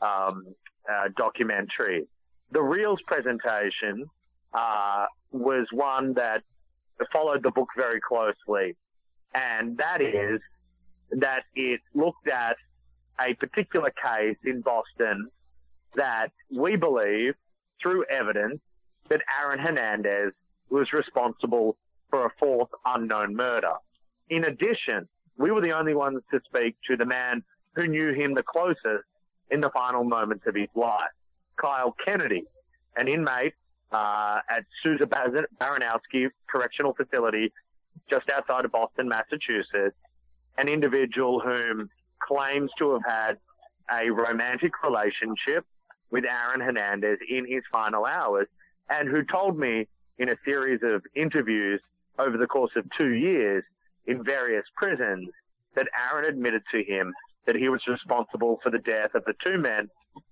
um, 0.01 0.45
uh, 0.89 1.09
documentary. 1.17 2.07
The 2.51 2.59
Reelz 2.59 2.97
presentation 3.07 4.09
uh, 4.53 5.05
was 5.31 5.67
one 5.71 6.13
that 6.13 6.43
followed 7.11 7.43
the 7.43 7.51
book 7.51 7.69
very 7.75 7.99
closely, 7.99 8.75
and 9.33 9.77
that 9.77 10.01
is 10.01 10.39
that 11.11 11.43
it 11.55 11.81
looked 11.93 12.27
at 12.27 12.57
a 13.19 13.33
particular 13.35 13.91
case 13.91 14.37
in 14.45 14.61
Boston 14.61 15.29
that 15.95 16.31
we 16.55 16.75
believe, 16.75 17.33
through 17.81 18.05
evidence, 18.05 18.59
that 19.09 19.21
Aaron 19.41 19.59
Hernandez 19.59 20.33
was 20.69 20.91
responsible 20.93 21.77
for 22.09 22.25
a 22.25 22.29
fourth 22.39 22.69
unknown 22.85 23.35
murder. 23.35 23.73
In 24.29 24.43
addition, 24.45 25.07
we 25.37 25.51
were 25.51 25.61
the 25.61 25.71
only 25.73 25.93
ones 25.93 26.21
to 26.31 26.39
speak 26.45 26.75
to 26.89 26.97
the 26.97 27.05
man 27.05 27.43
who 27.75 27.87
knew 27.87 28.13
him 28.13 28.33
the 28.33 28.43
closest 28.43 29.05
in 29.51 29.61
the 29.61 29.69
final 29.69 30.03
moments 30.03 30.45
of 30.47 30.55
his 30.55 30.69
life, 30.75 31.11
Kyle 31.57 31.95
Kennedy, 32.03 32.45
an 32.95 33.07
inmate 33.07 33.53
uh, 33.91 34.39
at 34.49 34.65
Souza 34.83 35.05
Baranowski 35.05 36.29
Correctional 36.49 36.93
Facility 36.93 37.51
just 38.09 38.29
outside 38.29 38.65
of 38.65 38.71
Boston, 38.71 39.07
Massachusetts, 39.07 39.95
an 40.57 40.67
individual 40.67 41.39
whom 41.39 41.89
claims 42.21 42.71
to 42.77 42.93
have 42.93 43.01
had 43.05 43.37
a 43.91 44.09
romantic 44.09 44.71
relationship 44.83 45.65
with 46.11 46.23
Aaron 46.25 46.61
Hernandez 46.61 47.19
in 47.29 47.45
his 47.49 47.63
final 47.71 48.05
hours 48.05 48.47
and 48.89 49.09
who 49.09 49.23
told 49.23 49.57
me 49.57 49.87
in 50.17 50.29
a 50.29 50.35
series 50.45 50.81
of 50.83 51.01
interviews 51.15 51.81
over 52.17 52.37
the 52.37 52.47
course 52.47 52.71
of 52.75 52.85
two 52.97 53.13
years 53.13 53.63
in 54.07 54.23
various 54.23 54.65
prisons 54.75 55.29
that 55.75 55.87
Aaron 56.09 56.25
admitted 56.25 56.63
to 56.71 56.83
him 56.83 57.13
that 57.45 57.55
he 57.55 57.69
was 57.69 57.81
responsible 57.87 58.59
for 58.63 58.71
the 58.71 58.79
death 58.79 59.13
of 59.13 59.23
the 59.25 59.33
two 59.43 59.57
men 59.57 59.89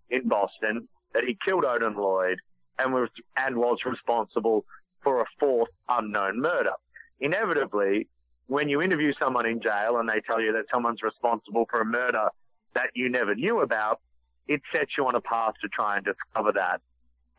in 0.10 0.28
Boston, 0.28 0.88
that 1.14 1.24
he 1.26 1.38
killed 1.46 1.66
Odin 1.66 1.96
Lloyd 1.96 2.40
and 2.80 2.94
was, 2.94 3.10
and 3.38 3.58
was 3.58 3.80
responsible 3.86 4.66
for 5.04 5.22
a 5.22 5.26
fourth 5.40 5.70
unknown 5.90 6.40
murder. 6.42 6.74
Inevitably, 7.20 8.08
when 8.48 8.70
you 8.70 8.82
interview 8.82 9.14
someone 9.20 9.46
in 9.46 9.62
jail 9.62 9.98
and 9.98 10.08
they 10.08 10.22
tell 10.26 10.42
you 10.42 10.54
that 10.54 10.66
someone's 10.72 11.02
responsible 11.02 11.66
for 11.70 11.82
a 11.82 11.86
murder 11.86 12.30
that 12.74 12.90
you 12.94 13.10
never 13.10 13.36
knew 13.36 13.62
about, 13.62 14.00
it 14.48 14.62
sets 14.72 14.92
you 14.98 15.06
on 15.08 15.16
a 15.16 15.22
path 15.22 15.54
to 15.62 15.70
try 15.70 15.98
and 15.98 16.06
discover 16.06 16.52
that. 16.54 16.82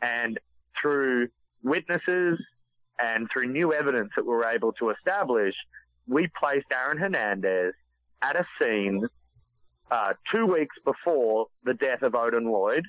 And 0.01 0.39
through 0.81 1.29
witnesses 1.63 2.39
and 2.99 3.29
through 3.33 3.53
new 3.53 3.73
evidence 3.73 4.11
that 4.17 4.25
we 4.25 4.31
were 4.31 4.47
able 4.47 4.73
to 4.75 4.91
establish, 4.91 5.55
we 6.07 6.29
placed 6.39 6.67
Aaron 6.73 6.99
Hernandez 6.99 7.75
at 8.23 8.37
a 8.37 8.45
scene 8.59 9.07
uh, 9.91 10.13
two 10.33 10.47
weeks 10.47 10.77
before 10.85 11.47
the 11.65 11.75
death 11.75 12.03
of 12.03 12.15
Odin 12.15 12.45
Lloyd 12.51 12.85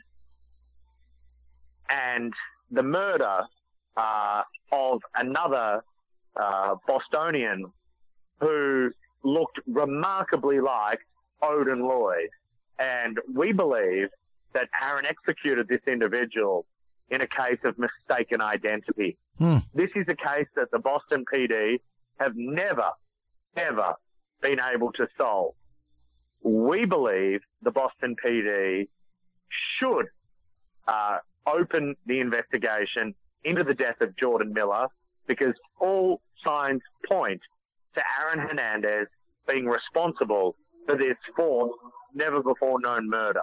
and 1.90 2.34
the 2.72 2.84
murder 2.84 3.42
uh, 3.98 4.42
of 4.72 5.02
another 5.16 5.84
uh, 6.36 6.76
Bostonian 6.88 7.72
who 8.40 8.92
looked 9.24 9.60
remarkably 9.68 10.60
like 10.60 11.00
Odin 11.42 11.82
Lloyd. 11.82 12.30
And 12.78 13.20
we 13.34 13.54
believe 13.54 14.10
that 14.54 14.70
Aaron 14.82 15.06
executed 15.06 15.68
this 15.68 15.82
individual 15.88 16.66
in 17.10 17.22
a 17.22 17.28
case 17.28 17.60
of 17.64 17.76
mistaken 17.78 18.42
identity. 18.42 19.18
Hmm. 19.38 19.58
This 19.74 19.90
is 19.96 20.08
a 20.08 20.16
case 20.16 20.48
that 20.56 20.72
the 20.72 20.80
Boston 20.80 21.24
PD 21.32 21.80
have 22.20 22.34
never, 22.36 22.90
ever 23.56 23.94
been 24.42 24.60
able 24.60 24.92
to 24.94 25.08
solve. 25.18 25.54
We 26.44 26.86
believe 26.86 27.42
the 27.62 27.72
Boston 27.72 28.16
PD 28.24 28.88
should 29.80 30.08
uh, 30.88 31.18
open 31.48 31.96
the 32.06 32.20
investigation 32.20 33.14
into 33.44 33.64
the 33.64 33.74
death 33.74 34.02
of 34.02 34.16
Jordan 34.18 34.54
Miller 34.54 34.88
because 35.28 35.54
all 35.80 36.22
signs 36.44 36.82
point 37.08 37.42
to 37.96 38.02
Aaron 38.22 38.40
Hernandez 38.40 39.08
being 39.48 39.66
responsible 39.66 40.56
for 40.86 40.98
this 40.98 41.18
fourth, 41.36 41.72
never 42.14 42.42
before 42.42 42.80
known 42.80 43.10
murder. 43.10 43.42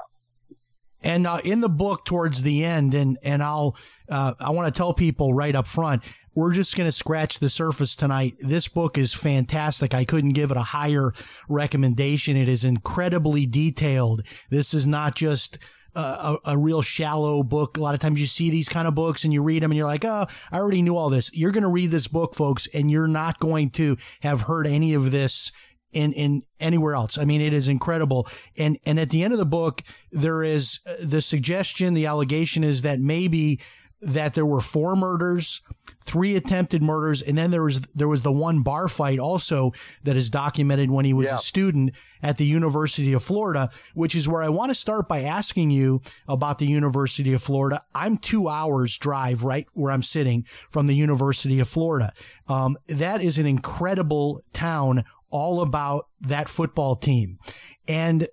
And 1.05 1.27
uh, 1.27 1.41
in 1.45 1.61
the 1.61 1.69
book, 1.69 2.05
towards 2.05 2.43
the 2.43 2.65
end, 2.65 2.95
and 2.95 3.19
and 3.25 3.43
I'll 3.43 3.77
uh, 4.09 4.35
I 4.39 4.51
want 4.51 4.73
to 4.73 4.77
tell 4.77 4.95
people 4.95 5.35
right 5.35 5.55
up 5.55 5.67
front, 5.67 6.03
we're 6.35 6.53
just 6.53 6.77
going 6.77 6.89
to 6.89 6.93
scratch 6.93 7.41
the 7.41 7.51
surface 7.51 7.97
tonight. 7.97 8.37
This 8.39 8.69
book 8.69 8.97
is 8.97 9.13
fantastic. 9.13 9.95
I 9.95 10.05
couldn't 10.05 10.31
give 10.31 10.51
it 10.51 10.57
a 10.57 10.63
higher 10.63 11.13
recommendation. 11.49 12.37
It 12.37 12.49
is 12.49 12.65
incredibly 12.65 13.47
detailed. 13.47 14.23
This 14.51 14.75
is 14.75 14.87
not 14.87 15.17
just 15.17 15.59
a, 15.95 16.37
a, 16.47 16.59
real 16.59 16.83
shallow 16.83 17.43
book. 17.43 17.77
A 17.77 17.81
lot 17.81 17.95
of 17.95 18.01
times 18.01 18.21
you 18.21 18.27
see 18.27 18.51
these 18.51 18.69
kind 18.69 18.89
of 18.89 18.95
books 18.95 19.25
and 19.25 19.33
you 19.33 19.43
read 19.43 19.63
them 19.63 19.71
and 19.71 19.77
you're 19.77 19.87
like, 19.87 20.05
oh, 20.05 20.27
I 20.51 20.57
already 20.57 20.83
knew 20.83 20.97
all 20.97 21.11
this. 21.11 21.31
You're 21.35 21.53
going 21.53 21.63
to 21.65 21.69
read 21.69 21.91
this 21.91 22.09
book, 22.09 22.35
folks, 22.35 22.67
and 22.73 22.91
you're 22.91 23.09
not 23.09 23.39
going 23.39 23.71
to 23.71 23.97
have 24.21 24.43
heard 24.43 24.67
any 24.67 24.95
of 24.95 25.11
this 25.11 25.53
in 25.93 26.13
in 26.15 26.43
anywhere 26.59 26.95
else. 26.95 27.19
I 27.19 27.25
mean, 27.25 27.41
it 27.41 27.53
is 27.53 27.69
incredible. 27.69 28.27
And 28.57 28.79
and 28.85 28.99
at 28.99 29.11
the 29.11 29.23
end 29.23 29.33
of 29.33 29.39
the 29.39 29.45
book, 29.45 29.83
there 30.11 30.43
is 30.43 30.81
uh, 30.87 30.95
the 31.01 31.23
suggestion, 31.23 31.95
the 31.95 32.07
allegation 32.07 32.65
is 32.65 32.83
that 32.83 32.99
maybe 32.99 33.61
that 34.03 34.35
there 34.35 34.45
were 34.45 34.61
four 34.61 34.97
murders, 34.97 35.63
three 36.05 36.35
attempted 36.35 36.83
murders, 36.83 37.23
and 37.23 37.39
then 37.39 37.53
there 37.53 37.63
was 37.63 37.81
there 37.95 38.09
was 38.09 38.23
the 38.23 38.33
one 38.33 38.63
bar 38.63 38.89
fight 38.89 39.19
also 39.19 39.73
that 40.03 40.17
is 40.17 40.29
documented 40.29 40.91
when 40.91 41.05
he 41.05 41.13
was 41.13 41.29
yeah. 41.29 41.37
a 41.37 41.39
student 41.39 41.93
at 42.21 42.37
the 42.37 42.45
University 42.45 43.13
of 43.13 43.23
Florida, 43.23 43.71
which 43.95 44.15
is 44.15 44.29
where 44.29 44.43
I 44.43 44.49
want 44.49 44.71
to 44.71 44.75
start 44.75 45.09
by 45.09 45.23
asking 45.23 45.71
you 45.71 46.03
about 46.27 46.59
the 46.59 46.67
University 46.67 47.33
of 47.33 47.43
Florida. 47.43 47.83
I'm 47.95 48.19
two 48.19 48.49
hours 48.49 48.99
drive 48.99 49.45
right 49.45 49.67
where 49.73 49.93
I'm 49.93 50.03
sitting 50.03 50.45
from 50.71 50.89
the 50.89 50.97
University 50.97 51.61
of 51.61 51.69
Florida. 51.69 52.13
Um, 52.49 52.77
that 52.89 53.23
is 53.23 53.39
an 53.39 53.47
incredible 53.47 54.43
town, 54.53 55.05
all 55.31 55.63
about 55.63 56.09
that 56.23 56.49
football 56.49 56.97
team, 56.97 57.39
and 57.87 58.29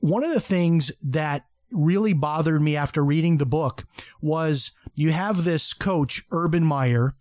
one 0.00 0.24
of 0.24 0.32
the 0.32 0.40
things 0.40 0.92
that 1.02 1.44
really 1.74 2.12
bothered 2.12 2.62
me 2.62 2.76
after 2.76 3.04
reading 3.04 3.38
the 3.38 3.46
book 3.46 3.84
was 4.20 4.72
you 4.94 5.12
have 5.12 5.44
this 5.44 5.72
coach, 5.72 6.22
Urban 6.30 6.64
Meyer, 6.64 7.12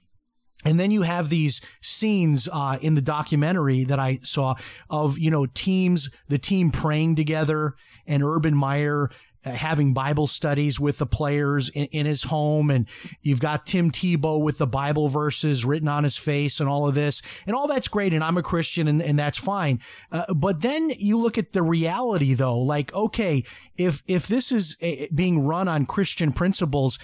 and 0.65 0.79
then 0.79 0.91
you 0.91 1.01
have 1.01 1.29
these 1.29 1.59
scenes 1.81 2.47
uh, 2.51 2.77
in 2.81 2.93
the 2.95 3.01
documentary 3.01 3.83
that 3.83 3.99
I 3.99 4.19
saw 4.23 4.55
of 4.89 5.17
you 5.17 5.29
know 5.29 5.45
teams, 5.47 6.09
the 6.29 6.37
team 6.37 6.71
praying 6.71 7.15
together, 7.15 7.75
and 8.07 8.23
Urban 8.23 8.55
Meyer 8.55 9.09
Uh, 9.45 9.51
having 9.51 9.93
Bible 9.93 10.27
studies 10.27 10.79
with 10.79 10.97
the 10.97 11.05
players 11.05 11.69
in, 11.69 11.85
in, 11.85 12.05
his 12.05 12.23
home. 12.23 12.69
And 12.69 12.87
you've 13.21 13.39
got 13.39 13.65
Tim 13.65 13.91
Tebow 13.91 14.41
with 14.41 14.57
the 14.57 14.67
Bible 14.67 15.09
verses 15.09 15.65
written 15.65 15.87
on 15.87 16.03
his 16.03 16.17
face 16.17 16.59
and 16.59 16.69
all 16.69 16.87
of 16.87 16.95
this. 16.95 17.21
And 17.45 17.55
all 17.55 17.67
that's 17.67 17.87
great. 17.87 18.13
And 18.13 18.23
I'm 18.23 18.37
a 18.37 18.43
Christian 18.43 18.87
and, 18.87 19.01
and 19.01 19.19
that's 19.19 19.37
fine. 19.37 19.81
Uh, 20.11 20.33
but 20.33 20.61
then 20.61 20.91
you 20.91 21.17
look 21.17 21.37
at 21.37 21.51
the 21.51 21.61
reality 21.61 22.33
though, 22.33 22.59
like, 22.59 22.93
okay, 22.93 23.43
if, 23.77 24.01
if 24.07 24.27
this 24.27 24.51
is 24.51 24.77
a, 24.81 25.09
being 25.13 25.45
run 25.45 25.67
on 25.67 25.85
Christian 25.85 26.31
principles, 26.31 26.97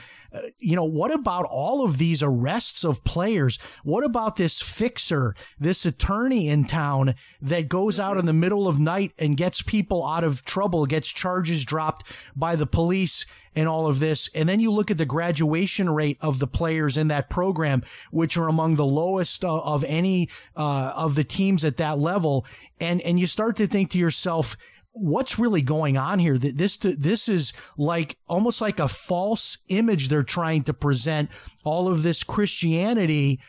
you 0.60 0.76
know, 0.76 0.84
what 0.84 1.12
about 1.12 1.46
all 1.46 1.84
of 1.84 1.98
these 1.98 2.22
arrests 2.22 2.84
of 2.84 3.04
players? 3.04 3.58
What 3.84 4.04
about 4.04 4.36
this 4.36 4.62
fixer, 4.62 5.36
this 5.60 5.86
attorney 5.86 6.48
in 6.48 6.66
town 6.66 7.16
that 7.42 7.70
goes 7.70 8.00
out 8.00 8.18
in 8.18 8.26
the 8.26 8.34
middle 8.34 8.68
of 8.68 8.80
night 8.80 9.12
and 9.18 9.38
gets 9.38 9.62
people 9.62 10.06
out 10.06 10.24
of 10.24 10.46
trouble, 10.46 10.86
gets 10.86 11.08
charges 11.08 11.66
dropped 11.66 12.06
by 12.36 12.56
the 12.56 12.68
police 12.68 13.26
and 13.56 13.68
all 13.68 13.88
of 13.88 14.00
this. 14.00 14.30
And 14.36 14.48
then 14.48 14.60
you 14.60 14.72
look 14.72 14.92
at 14.92 14.98
the 14.98 15.06
graduation 15.06 15.90
rate 15.90 16.18
of 16.22 16.40
the 16.40 16.48
players 16.48 16.98
in 16.98 17.08
that 17.08 17.30
program, 17.30 17.84
which 18.12 18.38
are 18.38 18.48
among 18.48 18.76
the 18.76 18.86
lowest 18.86 19.44
uh, 19.44 19.60
of 19.60 19.84
any 19.84 20.30
uh, 20.56 20.94
of 20.96 21.16
the 21.16 21.24
teams 21.24 21.66
at 21.66 21.78
that 21.78 22.00
level. 22.00 22.46
And, 22.80 23.02
and 23.02 23.20
you 23.20 23.28
start 23.28 23.56
to 23.58 23.68
think 23.68 23.92
to 23.92 23.98
yourself, 23.98 24.56
what's 24.93 25.39
really 25.39 25.62
going 25.62 25.98
on 25.98 26.19
here? 26.19 26.38
This 26.38 26.77
this 26.77 27.29
is 27.29 27.53
like 27.77 28.17
almost 28.27 28.62
like 28.62 28.79
a 28.79 28.88
false 28.88 29.58
image 29.67 30.10
they're 30.10 30.24
trying 30.24 30.63
to 30.63 30.74
present 30.74 31.29
all 31.63 31.88
of 31.88 32.03
this 32.03 32.24
christianity. 32.24 33.39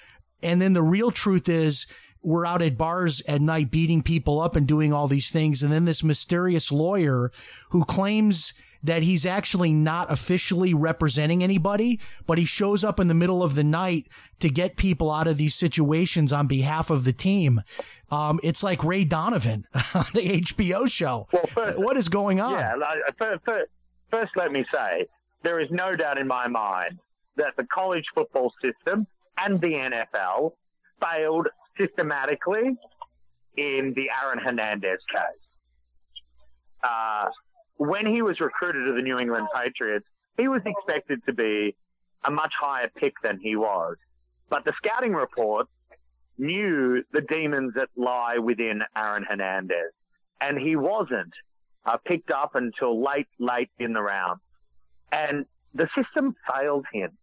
And 0.42 0.60
then 0.60 0.72
the 0.72 0.82
real 0.82 1.10
truth 1.10 1.48
is 1.48 1.86
we're 2.22 2.46
out 2.46 2.62
at 2.62 2.76
bars 2.76 3.22
at 3.26 3.40
night 3.40 3.70
beating 3.70 4.02
people 4.02 4.40
up 4.40 4.56
and 4.56 4.66
doing 4.66 4.92
all 4.92 5.08
these 5.08 5.30
things. 5.30 5.62
And 5.62 5.72
then 5.72 5.86
this 5.86 6.04
mysterious 6.04 6.70
lawyer 6.70 7.32
who 7.70 7.84
claims 7.84 8.52
that 8.82 9.02
he's 9.02 9.26
actually 9.26 9.72
not 9.72 10.10
officially 10.10 10.74
representing 10.74 11.42
anybody, 11.42 12.00
but 12.26 12.38
he 12.38 12.44
shows 12.44 12.82
up 12.82 12.98
in 12.98 13.08
the 13.08 13.14
middle 13.14 13.42
of 13.42 13.54
the 13.54 13.64
night 13.64 14.08
to 14.40 14.48
get 14.48 14.76
people 14.76 15.10
out 15.10 15.26
of 15.26 15.36
these 15.36 15.54
situations 15.54 16.32
on 16.32 16.46
behalf 16.46 16.90
of 16.90 17.04
the 17.04 17.12
team. 17.12 17.60
Um, 18.10 18.40
it's 18.42 18.62
like 18.62 18.82
Ray 18.82 19.04
Donovan 19.04 19.66
on 19.94 20.06
the 20.14 20.40
HBO 20.40 20.90
show. 20.90 21.28
Well, 21.32 21.46
first, 21.46 21.78
what 21.78 21.96
is 21.96 22.08
going 22.08 22.40
on? 22.40 22.52
Yeah, 22.52 22.74
first, 23.18 23.44
first, 23.44 23.70
first, 24.10 24.32
let 24.36 24.50
me 24.52 24.64
say 24.72 25.06
there 25.42 25.60
is 25.60 25.68
no 25.70 25.94
doubt 25.96 26.18
in 26.18 26.26
my 26.26 26.48
mind 26.48 26.98
that 27.36 27.54
the 27.56 27.66
college 27.72 28.04
football 28.14 28.52
system 28.62 29.06
and 29.38 29.60
the 29.60 29.68
NFL 29.68 30.52
failed 31.00 31.48
systematically 31.78 32.76
in 33.56 33.92
the 33.94 34.06
Aaron 34.22 34.38
Hernandez 34.38 35.00
case. 35.10 35.42
Uh, 36.82 37.26
when 37.80 38.04
he 38.04 38.20
was 38.20 38.38
recruited 38.40 38.84
to 38.84 38.92
the 38.92 39.00
New 39.00 39.18
England 39.18 39.48
Patriots, 39.54 40.04
he 40.36 40.48
was 40.48 40.60
expected 40.66 41.24
to 41.24 41.32
be 41.32 41.74
a 42.22 42.30
much 42.30 42.52
higher 42.60 42.90
pick 42.94 43.14
than 43.22 43.40
he 43.40 43.56
was. 43.56 43.96
But 44.50 44.66
the 44.66 44.74
scouting 44.76 45.14
report 45.14 45.66
knew 46.36 47.02
the 47.14 47.22
demons 47.22 47.72
that 47.76 47.88
lie 47.96 48.36
within 48.36 48.82
Aaron 48.94 49.24
Hernandez. 49.26 49.92
And 50.42 50.58
he 50.58 50.76
wasn't 50.76 51.32
uh, 51.86 51.96
picked 52.04 52.30
up 52.30 52.54
until 52.54 53.02
late, 53.02 53.28
late 53.38 53.70
in 53.78 53.94
the 53.94 54.02
round. 54.02 54.40
And 55.10 55.46
the 55.72 55.88
system 55.96 56.36
failed 56.52 56.84
him. 56.92 57.16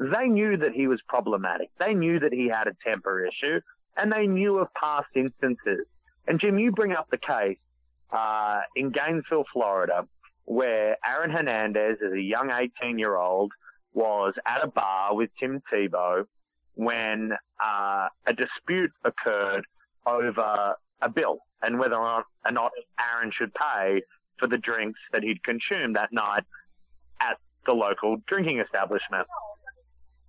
They 0.00 0.26
knew 0.26 0.56
that 0.56 0.72
he 0.72 0.88
was 0.88 1.00
problematic. 1.06 1.70
They 1.78 1.94
knew 1.94 2.18
that 2.18 2.32
he 2.32 2.48
had 2.48 2.66
a 2.66 2.74
temper 2.84 3.24
issue 3.24 3.60
and 3.96 4.10
they 4.10 4.26
knew 4.26 4.58
of 4.58 4.74
past 4.74 5.10
instances. 5.14 5.86
And 6.26 6.40
Jim, 6.40 6.58
you 6.58 6.72
bring 6.72 6.94
up 6.94 7.06
the 7.12 7.18
case, 7.18 7.58
uh, 8.12 8.60
in 8.76 8.90
Gainesville, 8.90 9.44
Florida, 9.52 10.06
where 10.44 10.96
Aaron 11.04 11.30
Hernandez, 11.30 11.98
as 12.04 12.12
a 12.12 12.20
young 12.20 12.50
18 12.50 12.98
year 12.98 13.16
old, 13.16 13.52
was 13.92 14.34
at 14.46 14.62
a 14.62 14.66
bar 14.66 15.14
with 15.14 15.30
Tim 15.38 15.62
Tebow 15.72 16.24
when 16.74 17.32
uh, 17.64 18.08
a 18.26 18.32
dispute 18.32 18.92
occurred 19.04 19.64
over 20.06 20.74
a 21.02 21.08
bill 21.08 21.38
and 21.62 21.78
whether 21.78 21.96
or 21.96 22.24
not 22.50 22.72
Aaron 22.98 23.30
should 23.36 23.52
pay 23.54 24.02
for 24.38 24.48
the 24.48 24.58
drinks 24.58 24.98
that 25.12 25.22
he'd 25.22 25.42
consumed 25.44 25.96
that 25.96 26.12
night 26.12 26.44
at 27.20 27.36
the 27.66 27.72
local 27.72 28.16
drinking 28.26 28.60
establishment. 28.60 29.26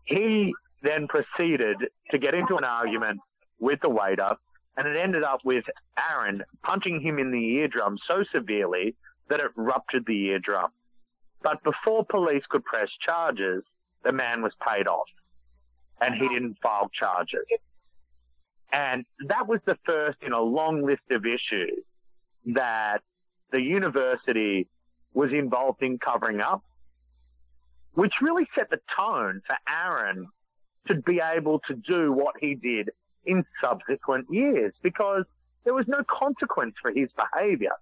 He 0.05 0.53
then 0.83 1.07
proceeded 1.07 1.77
to 2.09 2.17
get 2.17 2.33
into 2.33 2.57
an 2.57 2.63
argument 2.63 3.19
with 3.59 3.79
the 3.81 3.89
waiter, 3.89 4.35
and 4.77 4.87
it 4.87 4.97
ended 4.97 5.23
up 5.23 5.39
with 5.43 5.65
Aaron 5.97 6.43
punching 6.63 7.01
him 7.01 7.19
in 7.19 7.31
the 7.31 7.55
eardrum 7.57 7.97
so 8.07 8.23
severely 8.31 8.95
that 9.29 9.39
it 9.39 9.51
ruptured 9.55 10.05
the 10.05 10.27
eardrum. 10.29 10.71
But 11.43 11.63
before 11.63 12.05
police 12.05 12.43
could 12.49 12.63
press 12.63 12.89
charges, 13.05 13.63
the 14.03 14.11
man 14.11 14.41
was 14.41 14.53
paid 14.65 14.87
off 14.87 15.07
and 15.99 16.15
he 16.15 16.27
didn't 16.27 16.57
file 16.61 16.89
charges. 16.97 17.45
And 18.71 19.05
that 19.27 19.47
was 19.47 19.59
the 19.65 19.77
first 19.85 20.17
in 20.25 20.31
a 20.31 20.41
long 20.41 20.83
list 20.83 21.03
of 21.11 21.25
issues 21.25 21.83
that 22.47 22.99
the 23.51 23.59
university 23.59 24.67
was 25.13 25.31
involved 25.31 25.83
in 25.83 25.99
covering 25.99 26.39
up, 26.39 26.63
which 27.93 28.13
really 28.21 28.47
set 28.55 28.69
the 28.69 28.79
tone 28.95 29.41
for 29.45 29.57
Aaron 29.69 30.27
to 30.87 30.95
be 30.95 31.19
able 31.19 31.59
to 31.67 31.75
do 31.75 32.11
what 32.11 32.35
he 32.39 32.55
did 32.55 32.89
in 33.25 33.43
subsequent 33.61 34.27
years 34.29 34.73
because 34.81 35.25
there 35.63 35.73
was 35.73 35.85
no 35.87 36.03
consequence 36.09 36.75
for 36.81 36.91
his 36.91 37.09
behavior 37.15 37.73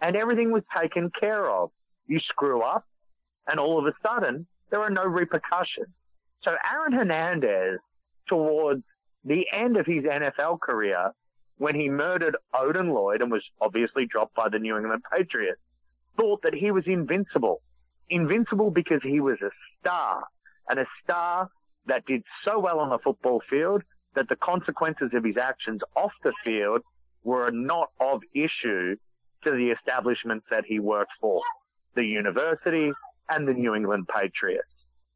and 0.00 0.16
everything 0.16 0.50
was 0.50 0.62
taken 0.76 1.10
care 1.18 1.48
of. 1.48 1.70
You 2.06 2.18
screw 2.20 2.62
up 2.62 2.86
and 3.46 3.60
all 3.60 3.78
of 3.78 3.86
a 3.86 3.92
sudden 4.02 4.46
there 4.70 4.80
are 4.80 4.90
no 4.90 5.04
repercussions. 5.04 5.88
So 6.42 6.52
Aaron 6.72 6.92
Hernandez, 6.92 7.80
towards 8.28 8.82
the 9.24 9.44
end 9.52 9.76
of 9.76 9.86
his 9.86 10.04
NFL 10.04 10.60
career, 10.60 11.12
when 11.58 11.74
he 11.74 11.90
murdered 11.90 12.36
Odin 12.54 12.88
Lloyd 12.88 13.20
and 13.20 13.30
was 13.30 13.42
obviously 13.60 14.06
dropped 14.06 14.34
by 14.34 14.48
the 14.48 14.58
New 14.58 14.78
England 14.78 15.02
Patriots, 15.12 15.60
thought 16.16 16.42
that 16.42 16.54
he 16.54 16.70
was 16.70 16.84
invincible. 16.86 17.60
Invincible 18.08 18.70
because 18.70 19.00
he 19.02 19.20
was 19.20 19.36
a 19.42 19.50
star, 19.78 20.24
and 20.68 20.80
a 20.80 20.86
star 21.04 21.50
that 21.86 22.06
did 22.06 22.22
so 22.44 22.58
well 22.58 22.78
on 22.78 22.88
the 22.88 22.98
football 22.98 23.42
field 23.50 23.82
that 24.14 24.28
the 24.28 24.36
consequences 24.36 25.10
of 25.14 25.24
his 25.24 25.36
actions 25.36 25.80
off 25.96 26.12
the 26.22 26.32
field 26.44 26.82
were 27.22 27.50
not 27.50 27.88
of 28.00 28.20
issue 28.34 28.96
to 29.44 29.50
the 29.50 29.70
establishments 29.76 30.46
that 30.50 30.64
he 30.66 30.78
worked 30.78 31.12
for, 31.20 31.40
the 31.94 32.04
university 32.04 32.92
and 33.28 33.46
the 33.46 33.52
New 33.52 33.74
England 33.74 34.08
Patriots. 34.08 34.68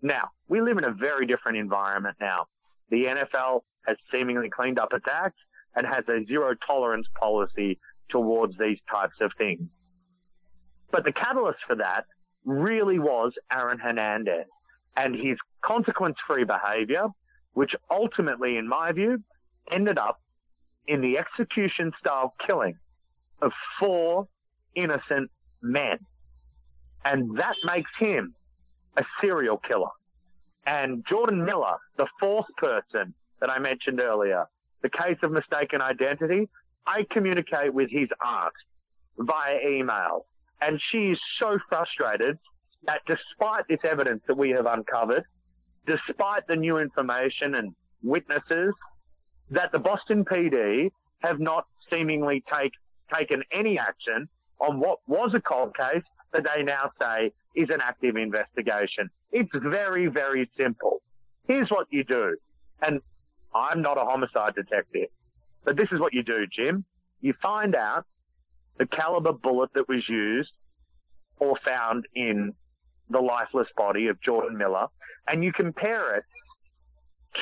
Now, 0.02 0.28
we 0.48 0.60
live 0.60 0.78
in 0.78 0.84
a 0.84 0.92
very 0.92 1.26
different 1.26 1.58
environment 1.58 2.16
now. 2.20 2.46
The 2.90 3.04
NFL 3.04 3.60
has 3.86 3.96
seemingly 4.12 4.50
cleaned 4.50 4.78
up 4.78 4.92
its 4.92 5.06
act 5.10 5.36
and 5.74 5.86
has 5.86 6.04
a 6.08 6.24
zero 6.26 6.54
tolerance 6.66 7.06
policy 7.18 7.78
towards 8.10 8.56
these 8.58 8.78
types 8.90 9.16
of 9.20 9.32
things. 9.36 9.68
But 10.90 11.04
the 11.04 11.12
catalyst 11.12 11.58
for 11.66 11.76
that 11.76 12.04
really 12.44 12.98
was 12.98 13.32
Aaron 13.50 13.78
Hernandez 13.78 14.46
and 14.96 15.14
his 15.14 15.38
consequence 15.64 16.16
free 16.26 16.44
behavior, 16.44 17.08
which 17.54 17.74
ultimately, 17.90 18.56
in 18.56 18.68
my 18.68 18.92
view, 18.92 19.22
ended 19.70 19.98
up 19.98 20.20
in 20.86 21.00
the 21.00 21.18
execution 21.18 21.92
style 21.98 22.34
killing 22.46 22.76
of 23.40 23.52
four 23.80 24.28
innocent 24.74 25.30
men. 25.62 25.98
And 27.04 27.36
that 27.38 27.54
makes 27.64 27.90
him 27.98 28.34
a 28.96 29.02
serial 29.20 29.58
killer. 29.58 29.90
And 30.66 31.04
Jordan 31.08 31.44
Miller, 31.44 31.76
the 31.96 32.06
fourth 32.18 32.46
person 32.56 33.14
that 33.40 33.50
I 33.50 33.58
mentioned 33.58 34.00
earlier, 34.00 34.46
the 34.82 34.88
case 34.88 35.18
of 35.22 35.30
mistaken 35.30 35.80
identity, 35.80 36.48
I 36.86 37.06
communicate 37.10 37.72
with 37.72 37.90
his 37.90 38.08
aunt 38.24 38.54
via 39.18 39.58
email. 39.66 40.26
And 40.60 40.80
she 40.90 41.10
is 41.10 41.18
so 41.38 41.58
frustrated 41.68 42.38
that 42.86 43.00
despite 43.06 43.64
this 43.68 43.80
evidence 43.84 44.22
that 44.28 44.36
we 44.36 44.50
have 44.50 44.66
uncovered, 44.66 45.24
despite 45.86 46.46
the 46.46 46.56
new 46.56 46.78
information 46.78 47.54
and 47.54 47.74
witnesses, 48.02 48.74
that 49.50 49.72
the 49.72 49.78
Boston 49.78 50.24
PD 50.24 50.90
have 51.20 51.40
not 51.40 51.66
seemingly 51.90 52.42
take, 52.52 52.72
taken 53.14 53.42
any 53.52 53.78
action 53.78 54.28
on 54.60 54.80
what 54.80 54.98
was 55.06 55.32
a 55.34 55.40
cold 55.40 55.76
case 55.76 56.02
that 56.32 56.44
they 56.44 56.62
now 56.62 56.90
say 57.00 57.32
is 57.54 57.70
an 57.70 57.80
active 57.82 58.16
investigation. 58.16 59.10
It's 59.32 59.50
very, 59.54 60.06
very 60.06 60.50
simple. 60.56 61.02
Here's 61.46 61.68
what 61.68 61.86
you 61.90 62.04
do. 62.04 62.36
And 62.82 63.00
I'm 63.54 63.82
not 63.82 63.96
a 63.98 64.04
homicide 64.04 64.54
detective, 64.54 65.08
but 65.64 65.76
this 65.76 65.88
is 65.92 66.00
what 66.00 66.12
you 66.12 66.22
do, 66.22 66.46
Jim. 66.46 66.84
You 67.20 67.34
find 67.40 67.74
out 67.74 68.04
the 68.78 68.86
caliber 68.86 69.32
bullet 69.32 69.70
that 69.74 69.88
was 69.88 70.08
used 70.08 70.50
or 71.38 71.56
found 71.64 72.06
in 72.14 72.54
the 73.10 73.20
lifeless 73.20 73.68
body 73.76 74.08
of 74.08 74.20
Jordan 74.20 74.56
Miller, 74.56 74.86
and 75.26 75.42
you 75.44 75.52
compare 75.52 76.16
it 76.16 76.24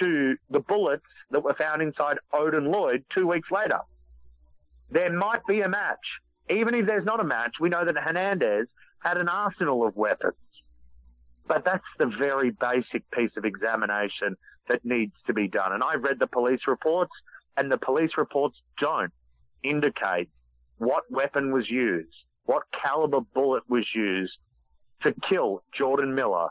to 0.00 0.36
the 0.50 0.60
bullets 0.60 1.04
that 1.30 1.42
were 1.42 1.54
found 1.54 1.82
inside 1.82 2.18
Odin 2.32 2.64
Lloyd 2.70 3.04
two 3.14 3.26
weeks 3.26 3.50
later. 3.50 3.78
There 4.90 5.12
might 5.12 5.46
be 5.46 5.60
a 5.60 5.68
match. 5.68 5.98
Even 6.50 6.74
if 6.74 6.86
there's 6.86 7.04
not 7.04 7.20
a 7.20 7.24
match, 7.24 7.54
we 7.60 7.68
know 7.68 7.84
that 7.84 7.96
Hernandez 7.96 8.68
had 8.98 9.16
an 9.16 9.28
arsenal 9.28 9.86
of 9.86 9.96
weapons. 9.96 10.34
But 11.46 11.64
that's 11.64 11.84
the 11.98 12.06
very 12.06 12.50
basic 12.50 13.08
piece 13.10 13.32
of 13.36 13.44
examination 13.44 14.36
that 14.68 14.84
needs 14.84 15.14
to 15.26 15.32
be 15.32 15.48
done. 15.48 15.72
And 15.72 15.82
I've 15.82 16.02
read 16.02 16.18
the 16.18 16.26
police 16.26 16.60
reports, 16.66 17.12
and 17.56 17.70
the 17.70 17.78
police 17.78 18.12
reports 18.16 18.56
don't 18.80 19.12
indicate 19.62 20.28
what 20.78 21.04
weapon 21.10 21.52
was 21.52 21.68
used, 21.70 22.14
what 22.44 22.62
caliber 22.82 23.20
bullet 23.20 23.62
was 23.68 23.86
used 23.94 24.32
to 25.02 25.14
kill 25.28 25.62
Jordan 25.76 26.14
Miller 26.14 26.48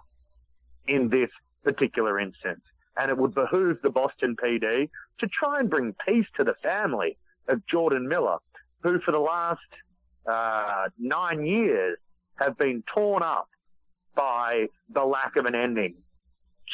in 0.87 1.09
this 1.09 1.29
particular 1.63 2.19
instance. 2.19 2.61
And 2.97 3.09
it 3.09 3.17
would 3.17 3.33
behoove 3.33 3.77
the 3.81 3.89
Boston 3.89 4.35
PD 4.35 4.89
to 5.19 5.27
try 5.27 5.59
and 5.59 5.69
bring 5.69 5.95
peace 6.05 6.25
to 6.37 6.43
the 6.43 6.55
family 6.61 7.17
of 7.47 7.65
Jordan 7.67 8.07
Miller, 8.07 8.37
who 8.83 8.99
for 8.99 9.11
the 9.11 9.19
last 9.19 9.59
uh, 10.29 10.89
nine 10.99 11.45
years 11.45 11.97
have 12.35 12.57
been 12.57 12.83
torn 12.93 13.23
up 13.23 13.47
by 14.15 14.67
the 14.93 15.03
lack 15.03 15.35
of 15.37 15.45
an 15.45 15.55
ending 15.55 15.95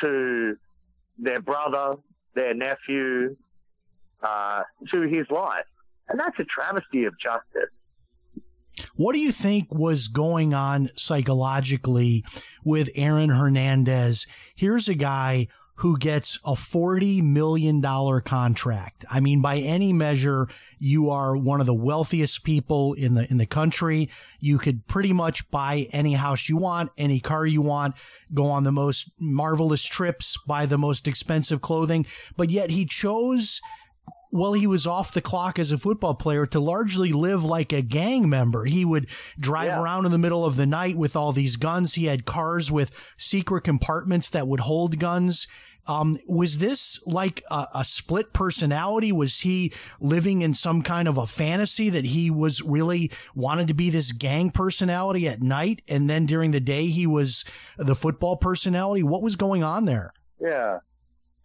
to 0.01 0.55
their 1.17 1.41
brother, 1.41 1.95
their 2.35 2.53
nephew, 2.53 3.35
uh, 4.23 4.63
to 4.91 5.01
his 5.01 5.29
life. 5.29 5.65
And 6.09 6.19
that's 6.19 6.37
a 6.39 6.45
travesty 6.45 7.05
of 7.05 7.13
justice. 7.19 7.73
What 8.97 9.13
do 9.13 9.19
you 9.19 9.31
think 9.31 9.71
was 9.71 10.07
going 10.07 10.55
on 10.55 10.89
psychologically 10.95 12.25
with 12.63 12.89
Aaron 12.95 13.29
Hernandez? 13.29 14.25
Here's 14.55 14.89
a 14.89 14.95
guy 14.95 15.47
who 15.75 15.99
gets 15.99 16.39
a 16.43 16.53
$40 16.53 17.21
million 17.21 17.79
contract. 18.23 19.05
I 19.11 19.19
mean, 19.19 19.41
by 19.43 19.57
any 19.57 19.93
measure, 19.93 20.47
you 20.79 21.11
are 21.11 21.37
one 21.37 21.59
of 21.59 21.67
the 21.67 21.75
wealthiest 21.75 22.43
people 22.43 22.93
in 22.93 23.13
the, 23.13 23.29
in 23.29 23.37
the 23.37 23.45
country. 23.45 24.09
You 24.39 24.57
could 24.57 24.87
pretty 24.87 25.13
much 25.13 25.47
buy 25.51 25.87
any 25.91 26.13
house 26.13 26.49
you 26.49 26.57
want, 26.57 26.89
any 26.97 27.19
car 27.19 27.45
you 27.45 27.61
want, 27.61 27.93
go 28.33 28.47
on 28.47 28.63
the 28.63 28.71
most 28.71 29.11
marvelous 29.19 29.83
trips, 29.83 30.39
buy 30.47 30.65
the 30.65 30.79
most 30.79 31.07
expensive 31.07 31.61
clothing. 31.61 32.07
But 32.35 32.49
yet 32.49 32.71
he 32.71 32.85
chose 32.85 33.61
while 34.29 34.53
he 34.53 34.67
was 34.67 34.85
off 34.85 35.13
the 35.13 35.21
clock 35.21 35.57
as 35.59 35.71
a 35.71 35.77
football 35.77 36.15
player 36.15 36.45
to 36.47 36.59
largely 36.59 37.11
live 37.11 37.43
like 37.43 37.71
a 37.71 37.81
gang 37.81 38.29
member. 38.29 38.65
He 38.65 38.85
would 38.85 39.07
drive 39.39 39.67
yeah. 39.67 39.81
around 39.81 40.05
in 40.05 40.11
the 40.11 40.17
middle 40.17 40.45
of 40.45 40.55
the 40.55 40.65
night 40.65 40.97
with 40.97 41.15
all 41.15 41.31
these 41.31 41.55
guns. 41.55 41.95
He 41.95 42.05
had 42.05 42.25
cars 42.25 42.71
with 42.71 42.91
secret 43.17 43.61
compartments 43.61 44.29
that 44.31 44.47
would 44.47 44.61
hold 44.61 44.99
guns. 44.99 45.47
Um, 45.87 46.15
was 46.27 46.57
this 46.57 47.01
like 47.05 47.43
a, 47.49 47.67
a, 47.75 47.85
split 47.85 48.33
personality? 48.33 49.13
Was 49.13 49.39
he 49.39 49.71
living 50.01 50.41
in 50.41 50.53
some 50.53 50.81
kind 50.81 51.07
of 51.07 51.17
a 51.17 51.25
fantasy 51.25 51.89
that 51.89 52.03
he 52.03 52.29
was 52.29 52.61
really 52.61 53.09
wanted 53.35 53.69
to 53.69 53.73
be 53.73 53.89
this 53.89 54.11
gang 54.11 54.51
personality 54.51 55.29
at 55.29 55.41
night, 55.41 55.81
and 55.87 56.09
then 56.09 56.25
during 56.25 56.51
the 56.51 56.59
day 56.59 56.87
he 56.87 57.07
was 57.07 57.45
the 57.77 57.95
football 57.95 58.35
personality? 58.35 59.01
What 59.01 59.21
was 59.21 59.37
going 59.37 59.63
on 59.63 59.85
there? 59.85 60.11
Yeah. 60.41 60.79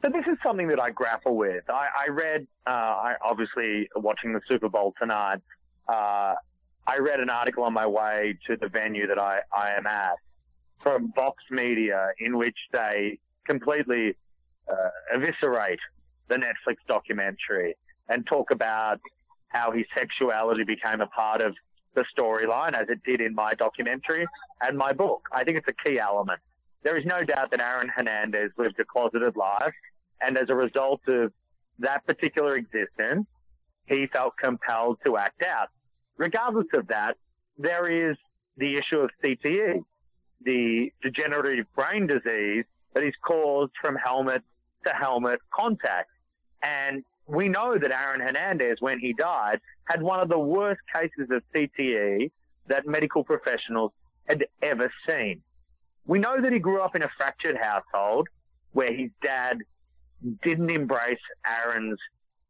So 0.03 0.11
this 0.11 0.25
is 0.27 0.37
something 0.43 0.67
that 0.69 0.81
I 0.81 0.91
grapple 0.91 1.37
with. 1.37 1.63
I, 1.71 1.87
I 2.07 2.11
read, 2.11 2.47
uh, 2.67 2.71
I 2.71 3.15
obviously 3.25 3.89
watching 3.95 4.33
the 4.33 4.41
Super 4.49 4.69
Bowl 4.69 4.95
tonight. 5.01 5.39
Uh, 5.89 6.35
I 6.87 6.99
read 7.01 7.21
an 7.21 7.31
article 7.31 7.63
on 7.63 7.73
my 7.73 7.87
way 7.87 8.37
to 8.49 8.57
the 8.57 8.69
venue 8.69 9.07
that 9.07 9.19
I, 9.19 9.41
I 9.57 9.77
am 9.77 9.87
at 9.87 10.17
from 10.83 11.13
Vox 11.15 11.37
Media 11.53 12.09
in 12.19 12.37
which 12.37 12.57
they 12.73 13.21
completely 13.47 14.17
uh, 14.69 14.89
eviscerate 15.15 15.79
the 16.29 16.35
Netflix 16.35 16.77
documentary 16.89 17.77
and 18.09 18.27
talk 18.27 18.51
about 18.51 18.99
how 19.49 19.71
his 19.71 19.85
sexuality 19.97 20.65
became 20.65 21.01
a 21.01 21.07
part 21.07 21.41
of 21.41 21.55
the 21.95 22.05
storyline 22.19 22.75
as 22.75 22.89
it 22.89 23.05
did 23.05 23.21
in 23.21 23.35
my 23.37 23.55
documentary 23.55 24.27
and 24.63 24.77
my 24.77 24.93
book. 24.93 25.29
I 25.33 25.45
think 25.45 25.59
it's 25.59 25.69
a 25.69 25.89
key 25.89 26.01
element. 26.01 26.41
There 26.83 26.97
is 26.97 27.07
no 27.07 27.23
doubt 27.23 27.53
that 27.53 27.61
Aaron 27.61 27.89
Hernandez 27.89 28.51
lived 28.59 28.81
a 28.81 28.85
closeted 28.85 29.37
life. 29.37 29.75
And 30.25 30.37
as 30.37 30.49
a 30.49 30.55
result 30.55 31.01
of 31.09 31.33
that 31.79 32.07
particular 32.07 32.57
existence, 32.57 33.27
he 33.87 34.07
felt 34.13 34.35
compelled 34.37 34.99
to 35.05 35.17
act 35.17 35.43
out. 35.43 35.69
Regardless 36.17 36.67
of 36.75 36.89
that, 36.89 37.17
there 37.59 38.11
is 38.11 38.17
the 38.57 38.77
issue 38.77 38.99
of 38.99 39.11
CTE, 39.23 39.83
the 40.45 40.93
degenerative 41.03 41.67
brain 41.75 42.07
disease 42.07 42.65
that 42.95 43.03
is 43.03 43.15
caused 43.27 43.73
from 43.81 43.97
helmet 43.97 44.43
to 44.85 44.91
helmet 44.91 45.41
contact. 45.55 46.11
And 46.63 47.05
we 47.27 47.49
know 47.49 47.79
that 47.79 47.91
Aaron 47.91 48.21
Hernandez, 48.21 48.77
when 48.81 48.99
he 48.99 49.13
died, 49.15 49.61
had 49.85 50.03
one 50.03 50.21
of 50.21 50.29
the 50.29 50.39
worst 50.39 50.81
cases 50.93 51.29
of 51.31 51.43
CTE 51.55 52.31
that 52.69 52.87
medical 52.87 53.25
professionals 53.25 53.93
had 54.27 54.45
ever 54.63 54.93
seen. 55.07 55.43
We 56.07 56.19
know 56.19 56.41
that 56.41 56.53
he 56.53 56.59
grew 56.59 56.81
up 56.81 56.95
in 56.95 57.03
a 57.03 57.11
fractured 57.17 57.57
household 57.57 58.29
where 58.73 58.93
his 58.93 59.11
dad 59.23 59.59
didn't 60.43 60.71
embrace 60.71 61.19
Aaron's 61.47 61.99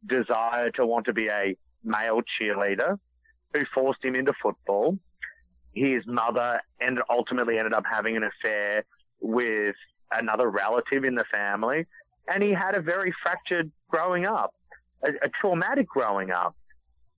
desire 0.07 0.71
to 0.73 0.87
want 0.87 1.07
to 1.07 1.13
be 1.13 1.29
a 1.29 1.57
male 1.85 2.21
cheerleader, 2.41 2.99
who 3.53 3.61
forced 3.75 4.05
him 4.05 4.15
into 4.15 4.33
football. 4.43 4.99
His 5.75 6.03
mother 6.07 6.61
and 6.81 6.99
ultimately 7.09 7.59
ended 7.59 7.73
up 7.73 7.85
having 7.91 8.17
an 8.17 8.25
affair 8.25 8.85
with 9.21 9.75
another 10.11 10.51
relative 10.51 11.05
in 11.05 11.15
the 11.15 11.25
family 11.31 11.87
and 12.29 12.43
he 12.43 12.53
had 12.53 12.75
a 12.75 12.81
very 12.81 13.13
fractured 13.23 13.71
growing 13.89 14.27
up, 14.27 14.55
a, 15.03 15.09
a 15.09 15.29
traumatic 15.41 15.89
growing 15.89 16.31
up. 16.31 16.55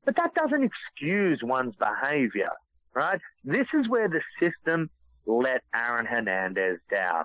But 0.04 0.16
that 0.16 0.34
doesn't 0.34 0.62
excuse 0.62 1.40
one's 1.42 1.74
behavior, 1.76 2.50
right? 2.94 3.20
This 3.44 3.66
is 3.72 3.88
where 3.88 4.08
the 4.08 4.20
system 4.40 4.90
let 5.26 5.62
Aaron 5.74 6.06
Hernandez 6.06 6.78
down. 6.90 7.24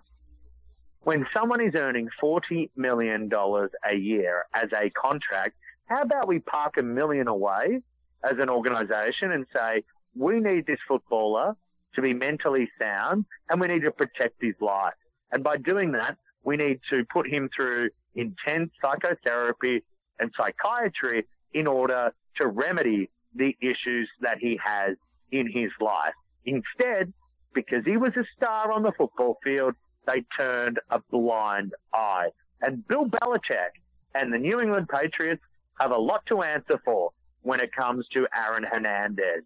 When 1.04 1.26
someone 1.34 1.62
is 1.62 1.76
earning 1.76 2.10
$40 2.22 2.70
million 2.76 3.30
a 3.32 3.96
year 3.96 4.46
as 4.54 4.70
a 4.74 4.90
contract, 4.90 5.56
how 5.86 6.02
about 6.02 6.28
we 6.28 6.40
park 6.40 6.76
a 6.78 6.84
million 6.84 7.28
away 7.28 7.80
as 8.24 8.38
an 8.38 8.50
organization 8.50 9.32
and 9.32 9.46
say, 9.54 9.84
we 10.16 10.40
need 10.40 10.66
this 10.68 10.80
footballer 10.88 11.56
to 11.96 12.02
be 12.02 12.14
mentally 12.14 12.70
sound 12.78 13.26
and 13.50 13.62
we 13.62 13.68
need 13.68 13.82
to 13.84 13.92
protect 13.92 14.42
his 14.42 14.56
life. 14.60 14.94
And 15.32 15.44
by 15.44 15.58
doing 15.58 15.94
that, 15.94 16.18
we 16.44 16.58
need 16.58 16.80
to 16.90 17.04
put 17.12 17.28
him 17.28 17.50
through 17.56 17.90
intense 18.16 18.72
psychotherapy 18.82 19.84
and 20.20 20.32
psychiatry 20.36 21.26
in 21.54 21.66
order 21.66 22.12
to 22.38 22.48
remedy 22.48 23.10
the 23.36 23.56
issues 23.62 24.10
that 24.22 24.38
he 24.40 24.60
has 24.64 24.98
in 25.32 25.48
his 25.48 25.72
life. 25.80 26.14
Instead, 26.46 27.14
because 27.54 27.84
he 27.86 27.98
was 27.98 28.12
a 28.18 28.24
star 28.36 28.72
on 28.72 28.84
the 28.84 28.92
football 28.98 29.38
field, 29.44 29.76
they 30.10 30.24
turned 30.36 30.80
a 30.90 31.00
blind 31.12 31.74
eye. 31.94 32.30
And 32.62 32.88
Bill 32.88 33.06
Belichick 33.06 33.74
and 34.16 34.34
the 34.34 34.38
New 34.38 34.60
England 34.60 34.90
Patriots 34.90 35.42
have 35.80 35.92
a 35.92 35.98
lot 35.98 36.26
to 36.28 36.42
answer 36.42 36.82
for 36.84 37.12
when 37.42 37.60
it 37.60 37.72
comes 37.74 38.06
to 38.14 38.28
Aaron 38.36 38.64
Hernandez. 38.64 39.44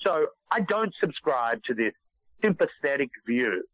So 0.00 0.26
I 0.50 0.60
don't 0.60 0.94
subscribe 1.00 1.62
to 1.64 1.74
this 1.74 1.92
sympathetic 2.42 3.10
view 3.26 3.64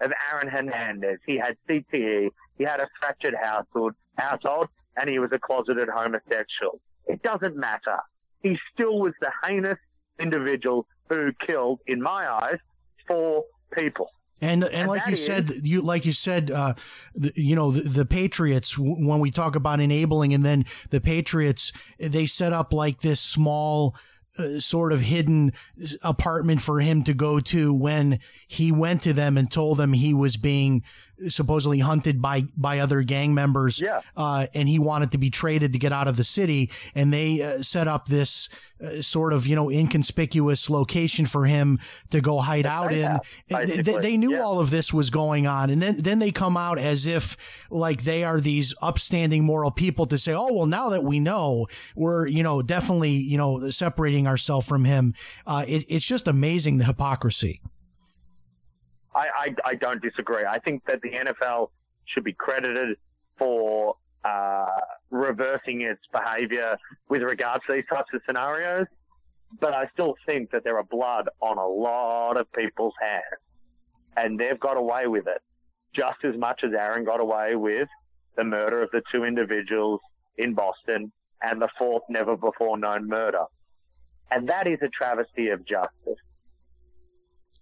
of 0.00 0.10
Aaron 0.30 0.48
Hernandez. 0.48 1.18
He 1.26 1.38
had 1.38 1.56
CTE, 1.68 2.28
he 2.58 2.64
had 2.64 2.80
a 2.80 2.88
fractured 3.00 3.34
household, 3.40 3.94
household, 4.16 4.68
and 4.96 5.08
he 5.08 5.18
was 5.18 5.30
a 5.32 5.38
closeted 5.38 5.88
homosexual. 5.88 6.80
It 7.06 7.22
doesn't 7.22 7.56
matter. 7.56 7.98
He 8.42 8.58
still 8.72 8.98
was 8.98 9.14
the 9.20 9.30
heinous 9.44 9.78
individual 10.20 10.86
who 11.08 11.30
killed, 11.46 11.80
in 11.86 12.02
my 12.02 12.28
eyes, 12.28 12.58
four 13.06 13.44
people. 13.72 14.10
And, 14.40 14.64
and, 14.64 14.74
and 14.74 14.88
like 14.88 15.06
you 15.06 15.14
is, 15.14 15.24
said, 15.24 15.50
you 15.62 15.80
like 15.80 16.04
you 16.04 16.12
said, 16.12 16.50
uh, 16.50 16.74
the, 17.14 17.32
you 17.36 17.56
know, 17.56 17.70
the, 17.70 17.88
the, 17.88 18.04
Patriots. 18.04 18.76
When 18.76 19.18
we 19.18 19.30
talk 19.30 19.56
about 19.56 19.80
enabling, 19.80 20.34
and 20.34 20.44
then 20.44 20.66
the 20.90 21.00
Patriots, 21.00 21.72
they 21.98 22.26
set 22.26 22.52
up 22.52 22.72
like 22.72 23.00
this 23.00 23.20
small 23.20 23.94
uh, 24.38 24.60
sort 24.60 24.92
of 24.92 25.00
hidden 25.00 25.52
apartment 26.02 26.60
for 26.60 26.80
him 26.80 27.02
to 27.04 27.14
go 27.14 27.40
to 27.40 27.72
when 27.72 28.20
he 28.46 28.70
went 28.70 29.02
to 29.02 29.14
them 29.14 29.38
and 29.38 29.50
told 29.50 29.78
them 29.78 29.94
he 29.94 30.12
was 30.12 30.36
being 30.36 30.82
supposedly 31.28 31.78
hunted 31.78 32.20
by 32.22 32.42
by 32.56 32.78
other 32.78 33.02
gang 33.02 33.34
members. 33.34 33.80
Yeah. 33.80 34.00
Uh, 34.16 34.46
and 34.54 34.68
he 34.68 34.78
wanted 34.78 35.12
to 35.12 35.18
be 35.18 35.30
traded 35.30 35.72
to 35.72 35.78
get 35.78 35.92
out 35.92 36.08
of 36.08 36.16
the 36.16 36.24
city, 36.24 36.70
and 36.94 37.12
they 37.12 37.42
uh, 37.42 37.62
set 37.62 37.88
up 37.88 38.06
this 38.08 38.48
uh, 38.84 39.00
sort 39.02 39.32
of 39.32 39.46
you 39.46 39.56
know 39.56 39.70
inconspicuous 39.70 40.68
location 40.70 41.26
for 41.26 41.46
him 41.46 41.78
to 42.10 42.20
go 42.20 42.38
hide 42.40 42.66
out 42.66 42.92
in. 42.92 43.02
have, 43.02 43.20
They- 43.48 43.64
they, 43.82 43.96
they 43.98 44.16
knew 44.16 44.32
Yeah. 44.32 44.40
all 44.42 44.58
of 44.60 44.70
this 44.70 44.92
was 44.92 45.10
going 45.10 45.46
on, 45.46 45.70
and 45.70 45.80
then 45.82 45.96
then 45.98 46.18
they 46.18 46.30
come 46.32 46.56
out 46.56 46.78
as 46.78 47.06
if 47.06 47.36
like 47.70 48.04
they 48.04 48.24
are 48.24 48.40
these 48.40 48.74
upstanding 48.82 49.44
moral 49.44 49.70
people 49.70 50.06
to 50.06 50.18
say, 50.18 50.32
oh 50.32 50.52
well, 50.52 50.66
now 50.66 50.90
that 50.90 51.04
we 51.04 51.18
know, 51.20 51.66
we're 51.94 52.26
you 52.26 52.42
know 52.42 52.62
definitely 52.62 53.10
you 53.12 53.38
know 53.38 53.70
separating 53.70 54.26
ourselves 54.26 54.66
from 54.66 54.84
him. 54.84 55.14
Uh, 55.46 55.64
it, 55.66 55.84
it's 55.88 56.04
just 56.04 56.28
amazing 56.28 56.78
the 56.78 56.84
hypocrisy. 56.84 57.60
I, 59.16 59.26
I, 59.64 59.70
I 59.70 59.74
don't 59.74 60.02
disagree. 60.02 60.44
I 60.44 60.58
think 60.58 60.84
that 60.86 61.00
the 61.02 61.10
NFL 61.10 61.70
should 62.04 62.24
be 62.24 62.34
credited 62.34 62.98
for 63.38 63.96
uh, 64.24 64.66
reversing 65.10 65.80
its 65.80 66.02
behavior 66.12 66.76
with 67.08 67.22
regards 67.22 67.64
to 67.66 67.74
these 67.74 67.84
types 67.88 68.08
of 68.12 68.20
scenarios. 68.26 68.86
But 69.60 69.72
I 69.72 69.88
still 69.94 70.14
think 70.26 70.50
that 70.50 70.64
there 70.64 70.76
are 70.76 70.84
blood 70.84 71.28
on 71.40 71.56
a 71.56 71.66
lot 71.66 72.36
of 72.36 72.50
people's 72.52 72.94
hands. 73.00 73.40
And 74.16 74.38
they've 74.38 74.58
got 74.58 74.76
away 74.76 75.06
with 75.06 75.26
it 75.26 75.42
just 75.94 76.18
as 76.24 76.38
much 76.38 76.60
as 76.62 76.72
Aaron 76.72 77.04
got 77.04 77.20
away 77.20 77.54
with 77.56 77.88
the 78.36 78.44
murder 78.44 78.82
of 78.82 78.90
the 78.90 79.02
two 79.10 79.24
individuals 79.24 80.00
in 80.36 80.52
Boston 80.52 81.10
and 81.42 81.60
the 81.60 81.68
fourth 81.78 82.02
never 82.08 82.36
before 82.36 82.76
known 82.76 83.08
murder. 83.08 83.44
And 84.30 84.48
that 84.48 84.66
is 84.66 84.78
a 84.82 84.88
travesty 84.88 85.48
of 85.48 85.66
justice. 85.66 86.22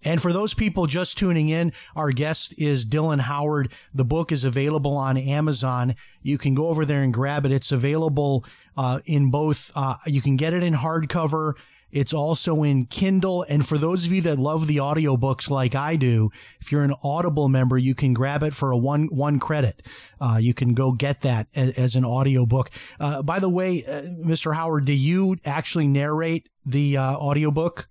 And 0.04 0.20
for 0.20 0.32
those 0.32 0.54
people 0.54 0.86
just 0.86 1.18
tuning 1.18 1.48
in, 1.48 1.72
our 1.96 2.10
guest 2.10 2.54
is 2.58 2.84
Dylan 2.84 3.20
Howard. 3.20 3.72
The 3.94 4.04
book 4.04 4.32
is 4.32 4.44
available 4.44 4.96
on 4.96 5.16
Amazon. 5.16 5.96
You 6.22 6.38
can 6.38 6.54
go 6.54 6.68
over 6.68 6.84
there 6.84 7.02
and 7.02 7.12
grab 7.12 7.46
it. 7.46 7.52
It's 7.52 7.72
available 7.72 8.44
uh, 8.76 9.00
in 9.06 9.30
both. 9.30 9.70
Uh, 9.74 9.96
you 10.06 10.20
can 10.20 10.36
get 10.36 10.52
it 10.52 10.62
in 10.62 10.74
hardcover. 10.74 11.54
It's 11.94 12.12
also 12.12 12.64
in 12.64 12.86
Kindle. 12.86 13.46
And 13.48 13.66
for 13.66 13.78
those 13.78 14.04
of 14.04 14.10
you 14.10 14.20
that 14.22 14.36
love 14.36 14.66
the 14.66 14.78
audiobooks 14.78 15.48
like 15.48 15.76
I 15.76 15.94
do, 15.94 16.30
if 16.60 16.72
you're 16.72 16.82
an 16.82 16.94
Audible 17.04 17.48
member, 17.48 17.78
you 17.78 17.94
can 17.94 18.12
grab 18.12 18.42
it 18.42 18.52
for 18.52 18.72
a 18.72 18.76
one 18.76 19.06
one 19.06 19.38
credit. 19.38 19.86
Uh, 20.20 20.38
you 20.40 20.54
can 20.54 20.74
go 20.74 20.90
get 20.90 21.20
that 21.20 21.46
as, 21.54 21.70
as 21.78 21.94
an 21.94 22.04
audiobook. 22.04 22.70
Uh, 22.98 23.22
by 23.22 23.38
the 23.38 23.48
way, 23.48 23.84
uh, 23.84 24.02
Mr. 24.02 24.56
Howard, 24.56 24.86
do 24.86 24.92
you 24.92 25.36
actually 25.44 25.86
narrate 25.86 26.48
the 26.66 26.96
uh, 26.96 27.16
audiobook? 27.16 27.88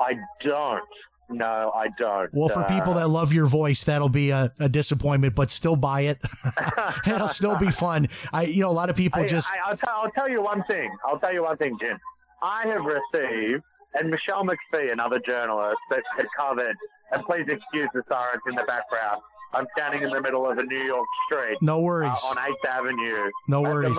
I 0.00 0.14
don't. 0.44 0.82
No, 1.28 1.72
I 1.74 1.88
don't. 1.98 2.32
Well, 2.32 2.48
for 2.48 2.60
Uh, 2.60 2.68
people 2.68 2.94
that 2.94 3.08
love 3.08 3.32
your 3.32 3.46
voice, 3.46 3.82
that'll 3.84 4.08
be 4.08 4.30
a, 4.30 4.52
a 4.60 4.68
disappointment, 4.68 5.34
but 5.34 5.50
still 5.50 5.74
buy 5.74 6.02
it. 6.02 6.18
It'll 7.06 7.28
still 7.28 7.56
be 7.56 7.70
fun. 7.70 8.08
I, 8.32 8.44
you 8.44 8.62
know, 8.62 8.70
a 8.70 8.78
lot 8.78 8.90
of 8.90 8.96
people 8.96 9.22
I, 9.22 9.26
just. 9.26 9.50
I, 9.50 9.70
will 9.70 9.76
tell, 9.76 9.90
I'll 10.04 10.10
tell 10.12 10.28
you 10.28 10.40
one 10.40 10.62
thing. 10.64 10.88
I'll 11.04 11.18
tell 11.18 11.32
you 11.32 11.42
one 11.42 11.56
thing, 11.56 11.76
Jim. 11.80 11.98
I 12.42 12.62
have 12.68 12.82
received, 12.84 13.64
and 13.94 14.08
Michelle 14.08 14.44
McPhee, 14.44 14.92
another 14.92 15.18
journalist 15.18 15.78
that 15.90 16.02
had 16.16 16.26
covered, 16.38 16.76
and 17.10 17.24
please 17.24 17.46
excuse 17.48 17.88
the 17.92 18.02
sirens 18.08 18.42
in 18.48 18.54
the 18.54 18.62
background. 18.64 19.20
I'm 19.52 19.66
standing 19.76 20.02
in 20.02 20.10
the 20.10 20.20
middle 20.20 20.48
of 20.48 20.58
a 20.58 20.62
New 20.62 20.82
York 20.84 21.06
street 21.26 21.56
no 21.62 21.78
uh, 21.78 21.82
worries. 21.82 22.18
on 22.24 22.36
8th 22.36 22.68
Avenue. 22.68 23.30
No 23.48 23.62
worries. 23.62 23.96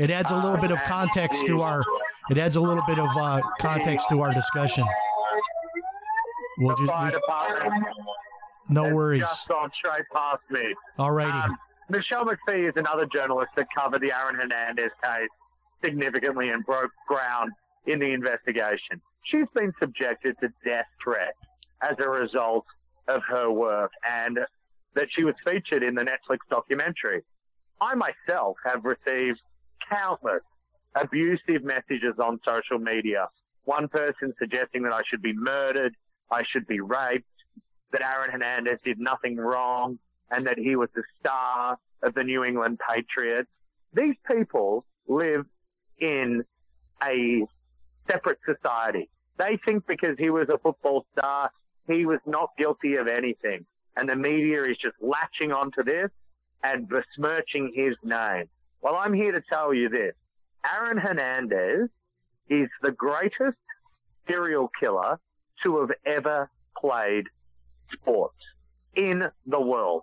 It 0.00 0.10
adds 0.10 0.30
a 0.30 0.34
little 0.36 0.56
bit 0.58 0.72
of 0.72 0.78
Uh, 0.78 0.86
context 0.86 1.46
to 1.46 1.62
our. 1.62 1.82
It 2.30 2.36
adds 2.38 2.56
a 2.56 2.60
little 2.60 2.82
bit 2.86 2.98
of 2.98 3.08
uh, 3.16 3.40
context 3.60 4.08
to 4.10 4.20
our 4.22 4.34
discussion. 4.34 4.84
We'll 6.62 6.76
The 6.76 6.82
just, 6.82 6.90
fire 6.90 7.06
we- 7.06 7.10
department 7.20 7.84
no 8.68 8.94
worries. 8.94 9.20
just 9.20 9.48
gone 9.48 9.70
straight 9.76 10.04
past 10.14 10.42
me. 10.50 10.74
Alrighty. 10.98 11.44
Um, 11.44 11.58
Michelle 11.88 12.24
McPhee 12.24 12.68
is 12.68 12.74
another 12.76 13.06
journalist 13.12 13.50
that 13.56 13.66
covered 13.76 14.00
the 14.00 14.12
Aaron 14.12 14.36
Hernandez 14.36 14.92
case 15.02 15.28
significantly 15.84 16.50
and 16.50 16.64
broke 16.64 16.92
ground 17.08 17.52
in 17.86 17.98
the 17.98 18.12
investigation. 18.12 19.00
She's 19.24 19.46
been 19.54 19.72
subjected 19.80 20.36
to 20.40 20.48
death 20.64 20.86
threats 21.02 21.36
as 21.82 21.96
a 21.98 22.08
result 22.08 22.64
of 23.08 23.22
her 23.28 23.50
work 23.50 23.90
and 24.08 24.38
that 24.94 25.08
she 25.10 25.24
was 25.24 25.34
featured 25.44 25.82
in 25.82 25.94
the 25.96 26.02
Netflix 26.02 26.38
documentary. 26.48 27.22
I 27.80 27.94
myself 27.96 28.56
have 28.64 28.84
received 28.84 29.40
countless 29.90 30.42
abusive 30.94 31.64
messages 31.64 32.14
on 32.22 32.38
social 32.44 32.78
media. 32.78 33.28
One 33.64 33.88
person 33.88 34.32
suggesting 34.38 34.82
that 34.84 34.92
I 34.92 35.02
should 35.08 35.22
be 35.22 35.32
murdered, 35.32 35.94
I 36.32 36.42
should 36.50 36.66
be 36.66 36.80
raped, 36.80 37.26
that 37.92 38.00
Aaron 38.00 38.30
Hernandez 38.30 38.78
did 38.84 38.98
nothing 38.98 39.36
wrong, 39.36 39.98
and 40.30 40.46
that 40.46 40.58
he 40.58 40.76
was 40.76 40.88
the 40.94 41.02
star 41.20 41.76
of 42.02 42.14
the 42.14 42.24
New 42.24 42.42
England 42.42 42.80
Patriots. 42.88 43.50
These 43.94 44.16
people 44.26 44.84
live 45.06 45.44
in 45.98 46.44
a 47.02 47.44
separate 48.10 48.38
society. 48.46 49.08
They 49.38 49.58
think 49.64 49.86
because 49.86 50.16
he 50.18 50.30
was 50.30 50.48
a 50.48 50.58
football 50.58 51.04
star, 51.16 51.50
he 51.86 52.06
was 52.06 52.20
not 52.26 52.50
guilty 52.56 52.96
of 52.96 53.06
anything. 53.08 53.66
And 53.96 54.08
the 54.08 54.16
media 54.16 54.64
is 54.64 54.76
just 54.78 54.96
latching 55.00 55.52
onto 55.52 55.84
this 55.84 56.10
and 56.62 56.88
besmirching 56.88 57.72
his 57.74 57.94
name. 58.02 58.48
Well, 58.80 58.94
I'm 58.96 59.12
here 59.12 59.32
to 59.32 59.42
tell 59.48 59.74
you 59.74 59.88
this. 59.88 60.14
Aaron 60.64 60.96
Hernandez 60.96 61.88
is 62.48 62.68
the 62.82 62.92
greatest 62.92 63.58
serial 64.26 64.70
killer 64.78 65.18
to 65.62 65.80
have 65.80 65.90
ever 66.04 66.50
played 66.78 67.26
sports 67.92 68.38
in 68.94 69.24
the 69.46 69.60
world. 69.60 70.02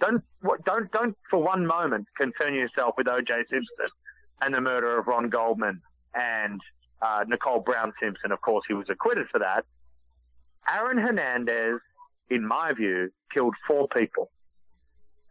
Don't 0.00 0.22
don't 0.64 0.90
don't 0.92 1.16
for 1.30 1.42
one 1.42 1.66
moment 1.66 2.06
concern 2.16 2.54
yourself 2.54 2.94
with 2.96 3.08
O.J. 3.08 3.32
Simpson 3.50 3.88
and 4.40 4.54
the 4.54 4.60
murder 4.60 4.98
of 4.98 5.06
Ron 5.06 5.28
Goldman 5.28 5.80
and 6.14 6.60
uh, 7.00 7.24
Nicole 7.26 7.60
Brown 7.60 7.92
Simpson. 8.00 8.32
Of 8.32 8.40
course, 8.40 8.64
he 8.68 8.74
was 8.74 8.86
acquitted 8.88 9.28
for 9.30 9.38
that. 9.38 9.64
Aaron 10.68 10.98
Hernandez, 10.98 11.80
in 12.30 12.46
my 12.46 12.72
view, 12.72 13.10
killed 13.32 13.54
four 13.66 13.88
people, 13.88 14.30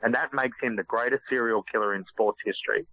and 0.02 0.14
that 0.14 0.34
makes 0.34 0.58
him 0.62 0.76
the 0.76 0.84
greatest 0.84 1.24
serial 1.30 1.64
killer 1.64 1.96
in 1.96 2.04
sports 2.06 2.40
history. 2.44 2.86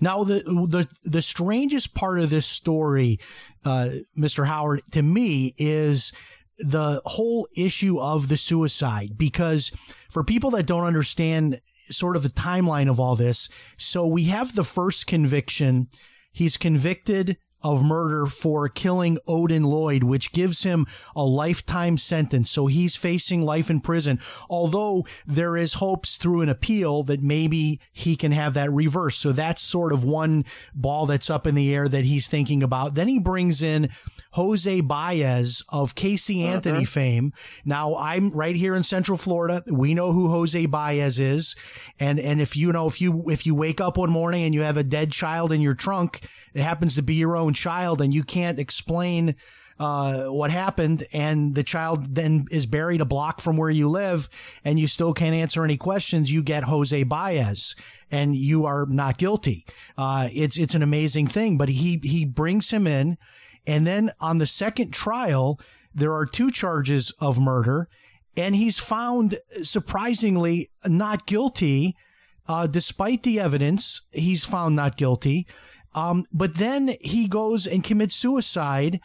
Now, 0.00 0.24
the 0.24 0.42
the 0.68 0.88
the 1.04 1.22
strangest 1.22 1.94
part 1.94 2.20
of 2.20 2.30
this 2.30 2.46
story, 2.46 3.18
uh, 3.64 3.90
Mr. 4.18 4.46
Howard, 4.46 4.82
to 4.92 5.02
me 5.02 5.54
is 5.58 6.12
the 6.58 7.00
whole 7.06 7.48
issue 7.56 7.98
of 7.98 8.28
the 8.28 8.36
suicide. 8.36 9.16
Because 9.16 9.70
for 10.10 10.22
people 10.24 10.50
that 10.50 10.66
don't 10.66 10.84
understand 10.84 11.60
sort 11.90 12.16
of 12.16 12.22
the 12.22 12.28
timeline 12.30 12.90
of 12.90 13.00
all 13.00 13.16
this, 13.16 13.48
so 13.76 14.06
we 14.06 14.24
have 14.24 14.54
the 14.54 14.64
first 14.64 15.06
conviction. 15.06 15.88
He's 16.32 16.56
convicted 16.56 17.38
of 17.62 17.82
murder 17.82 18.26
for 18.26 18.68
killing 18.68 19.18
Odin 19.26 19.64
Lloyd, 19.64 20.02
which 20.02 20.32
gives 20.32 20.62
him 20.62 20.86
a 21.14 21.24
lifetime 21.24 21.98
sentence. 21.98 22.50
So 22.50 22.66
he's 22.66 22.96
facing 22.96 23.42
life 23.42 23.70
in 23.70 23.80
prison. 23.80 24.20
Although 24.48 25.06
there 25.26 25.56
is 25.56 25.74
hopes 25.74 26.16
through 26.16 26.42
an 26.42 26.48
appeal 26.48 27.02
that 27.04 27.22
maybe 27.22 27.80
he 27.92 28.16
can 28.16 28.32
have 28.32 28.54
that 28.54 28.72
reversed. 28.72 29.20
So 29.20 29.32
that's 29.32 29.62
sort 29.62 29.92
of 29.92 30.04
one 30.04 30.44
ball 30.74 31.06
that's 31.06 31.30
up 31.30 31.46
in 31.46 31.54
the 31.54 31.74
air 31.74 31.88
that 31.88 32.04
he's 32.04 32.28
thinking 32.28 32.62
about. 32.62 32.94
Then 32.94 33.08
he 33.08 33.18
brings 33.18 33.62
in 33.62 33.90
Jose 34.32 34.80
Baez 34.82 35.62
of 35.68 35.94
Casey 35.94 36.44
Anthony 36.44 36.84
fame. 36.84 37.32
Now 37.64 37.96
I'm 37.96 38.30
right 38.30 38.54
here 38.54 38.74
in 38.74 38.84
Central 38.84 39.18
Florida. 39.18 39.64
We 39.66 39.92
know 39.92 40.12
who 40.12 40.28
Jose 40.28 40.66
Baez 40.66 41.18
is. 41.18 41.56
And, 41.98 42.20
and 42.20 42.40
if 42.40 42.56
you 42.56 42.72
know, 42.72 42.86
if 42.86 43.00
you, 43.00 43.24
if 43.28 43.44
you 43.44 43.54
wake 43.54 43.80
up 43.80 43.96
one 43.96 44.10
morning 44.10 44.44
and 44.44 44.54
you 44.54 44.62
have 44.62 44.76
a 44.76 44.84
dead 44.84 45.10
child 45.10 45.50
in 45.50 45.60
your 45.60 45.74
trunk, 45.74 46.20
it 46.54 46.62
happens 46.62 46.94
to 46.94 47.02
be 47.02 47.14
your 47.14 47.36
own 47.36 47.54
child 47.54 48.00
and 48.00 48.14
you 48.14 48.22
can't 48.22 48.58
explain, 48.58 49.34
uh, 49.80 50.24
what 50.26 50.50
happened 50.50 51.06
and 51.10 51.54
the 51.54 51.64
child 51.64 52.14
then 52.14 52.44
is 52.50 52.66
buried 52.66 53.00
a 53.00 53.04
block 53.06 53.40
from 53.40 53.56
where 53.56 53.70
you 53.70 53.88
live 53.88 54.28
and 54.62 54.78
you 54.78 54.86
still 54.86 55.14
can't 55.14 55.34
answer 55.34 55.64
any 55.64 55.78
questions, 55.78 56.30
you 56.30 56.42
get 56.42 56.64
Jose 56.64 57.02
Baez 57.04 57.74
and 58.10 58.36
you 58.36 58.66
are 58.66 58.84
not 58.86 59.16
guilty. 59.16 59.64
Uh, 59.96 60.28
it's, 60.32 60.58
it's 60.58 60.74
an 60.74 60.82
amazing 60.82 61.26
thing, 61.26 61.56
but 61.56 61.70
he, 61.70 61.98
he 62.04 62.26
brings 62.26 62.70
him 62.70 62.86
in. 62.86 63.16
And 63.66 63.86
then 63.86 64.12
on 64.20 64.38
the 64.38 64.46
second 64.46 64.92
trial, 64.92 65.60
there 65.94 66.12
are 66.12 66.26
two 66.26 66.50
charges 66.50 67.12
of 67.20 67.38
murder 67.38 67.88
and 68.36 68.56
he's 68.56 68.78
found 68.78 69.38
surprisingly 69.62 70.70
not 70.86 71.26
guilty. 71.26 71.96
Uh, 72.48 72.66
despite 72.66 73.22
the 73.22 73.38
evidence, 73.38 74.02
he's 74.10 74.44
found 74.44 74.74
not 74.74 74.96
guilty. 74.96 75.46
Um, 75.94 76.26
but 76.32 76.56
then 76.56 76.96
he 77.00 77.26
goes 77.28 77.66
and 77.66 77.84
commits 77.84 78.14
suicide. 78.14 79.00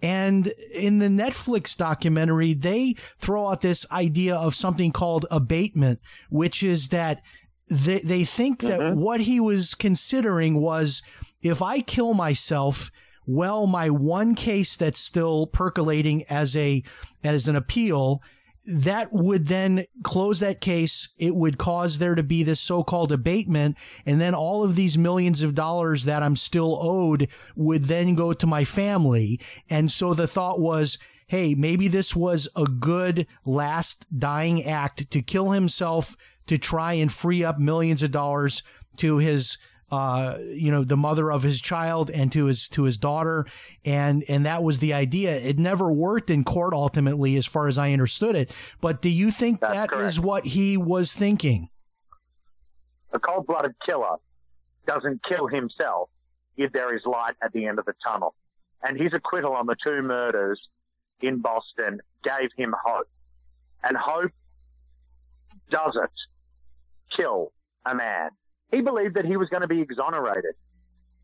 And 0.00 0.48
in 0.72 1.00
the 1.00 1.08
Netflix 1.08 1.76
documentary, 1.76 2.54
they 2.54 2.94
throw 3.18 3.48
out 3.48 3.60
this 3.60 3.84
idea 3.90 4.34
of 4.34 4.54
something 4.54 4.92
called 4.92 5.26
abatement, 5.30 6.00
which 6.30 6.62
is 6.62 6.88
that 6.88 7.20
they, 7.68 7.98
they 7.98 8.24
think 8.24 8.60
that 8.60 8.96
what 8.96 9.20
he 9.20 9.40
was 9.40 9.74
considering 9.74 10.60
was 10.60 11.02
if 11.42 11.60
I 11.60 11.80
kill 11.80 12.14
myself, 12.14 12.90
well, 13.28 13.66
my 13.66 13.90
one 13.90 14.34
case 14.34 14.74
that's 14.74 14.98
still 14.98 15.46
percolating 15.46 16.24
as 16.30 16.56
a, 16.56 16.82
as 17.22 17.46
an 17.46 17.56
appeal, 17.56 18.22
that 18.66 19.12
would 19.12 19.48
then 19.48 19.84
close 20.02 20.40
that 20.40 20.62
case. 20.62 21.10
It 21.18 21.34
would 21.34 21.58
cause 21.58 21.98
there 21.98 22.14
to 22.14 22.22
be 22.22 22.42
this 22.42 22.58
so-called 22.58 23.12
abatement. 23.12 23.76
And 24.06 24.18
then 24.18 24.34
all 24.34 24.64
of 24.64 24.76
these 24.76 24.96
millions 24.96 25.42
of 25.42 25.54
dollars 25.54 26.04
that 26.04 26.22
I'm 26.22 26.36
still 26.36 26.78
owed 26.80 27.28
would 27.54 27.84
then 27.84 28.14
go 28.14 28.32
to 28.32 28.46
my 28.46 28.64
family. 28.64 29.38
And 29.68 29.92
so 29.92 30.14
the 30.14 30.26
thought 30.26 30.58
was, 30.58 30.98
Hey, 31.26 31.54
maybe 31.54 31.88
this 31.88 32.16
was 32.16 32.48
a 32.56 32.64
good 32.64 33.26
last 33.44 34.06
dying 34.18 34.64
act 34.64 35.10
to 35.10 35.20
kill 35.20 35.50
himself 35.50 36.16
to 36.46 36.56
try 36.56 36.94
and 36.94 37.12
free 37.12 37.44
up 37.44 37.58
millions 37.58 38.02
of 38.02 38.10
dollars 38.10 38.62
to 38.96 39.18
his 39.18 39.58
uh, 39.90 40.38
you 40.40 40.70
know, 40.70 40.84
the 40.84 40.96
mother 40.96 41.30
of 41.32 41.42
his 41.42 41.60
child 41.60 42.10
and 42.10 42.30
to 42.32 42.44
his 42.46 42.68
to 42.68 42.82
his 42.84 42.96
daughter, 42.96 43.46
and 43.84 44.24
and 44.28 44.44
that 44.46 44.62
was 44.62 44.78
the 44.80 44.92
idea. 44.92 45.36
It 45.36 45.58
never 45.58 45.90
worked 45.90 46.30
in 46.30 46.44
court 46.44 46.74
ultimately, 46.74 47.36
as 47.36 47.46
far 47.46 47.68
as 47.68 47.78
I 47.78 47.92
understood 47.92 48.36
it. 48.36 48.50
But 48.80 49.00
do 49.00 49.08
you 49.08 49.30
think 49.30 49.60
That's 49.60 49.74
that 49.74 49.88
correct. 49.90 50.08
is 50.08 50.20
what 50.20 50.44
he 50.44 50.76
was 50.76 51.14
thinking? 51.14 51.70
A 53.12 53.18
cold-blooded 53.18 53.74
killer 53.86 54.16
doesn't 54.86 55.22
kill 55.26 55.46
himself 55.46 56.10
if 56.58 56.72
there 56.72 56.94
is 56.94 57.02
light 57.06 57.34
at 57.42 57.52
the 57.52 57.66
end 57.66 57.78
of 57.78 57.86
the 57.86 57.94
tunnel. 58.06 58.34
And 58.82 59.00
his 59.00 59.12
acquittal 59.14 59.54
on 59.54 59.66
the 59.66 59.76
two 59.82 60.02
murders 60.02 60.60
in 61.20 61.38
Boston 61.38 62.00
gave 62.22 62.50
him 62.56 62.74
hope. 62.84 63.08
And 63.82 63.96
hope 63.96 64.32
doesn't 65.70 66.10
kill 67.16 67.52
a 67.86 67.94
man. 67.94 68.30
He 68.70 68.80
believed 68.80 69.14
that 69.14 69.24
he 69.24 69.36
was 69.36 69.48
going 69.48 69.62
to 69.62 69.68
be 69.68 69.80
exonerated. 69.80 70.54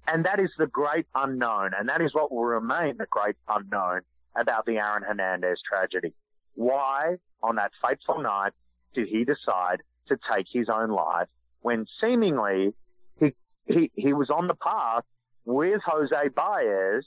And 0.06 0.24
that 0.24 0.38
is 0.38 0.50
the 0.58 0.66
great 0.66 1.06
unknown. 1.14 1.70
And 1.78 1.88
that 1.88 2.00
is 2.00 2.14
what 2.14 2.32
will 2.32 2.44
remain 2.44 2.96
the 2.98 3.06
great 3.10 3.36
unknown 3.48 4.00
about 4.36 4.66
the 4.66 4.78
Aaron 4.78 5.02
Hernandez 5.02 5.60
tragedy. 5.68 6.14
Why, 6.54 7.16
on 7.42 7.56
that 7.56 7.72
fateful 7.82 8.22
night, 8.22 8.52
did 8.94 9.08
he 9.08 9.24
decide 9.24 9.82
to 10.08 10.16
take 10.32 10.46
his 10.52 10.68
own 10.68 10.90
life 10.90 11.28
when 11.60 11.86
seemingly 12.00 12.74
he, 13.18 13.32
he, 13.66 13.90
he 13.94 14.12
was 14.12 14.30
on 14.30 14.46
the 14.46 14.54
path 14.54 15.04
with 15.44 15.80
Jose 15.84 16.28
Baez 16.34 17.04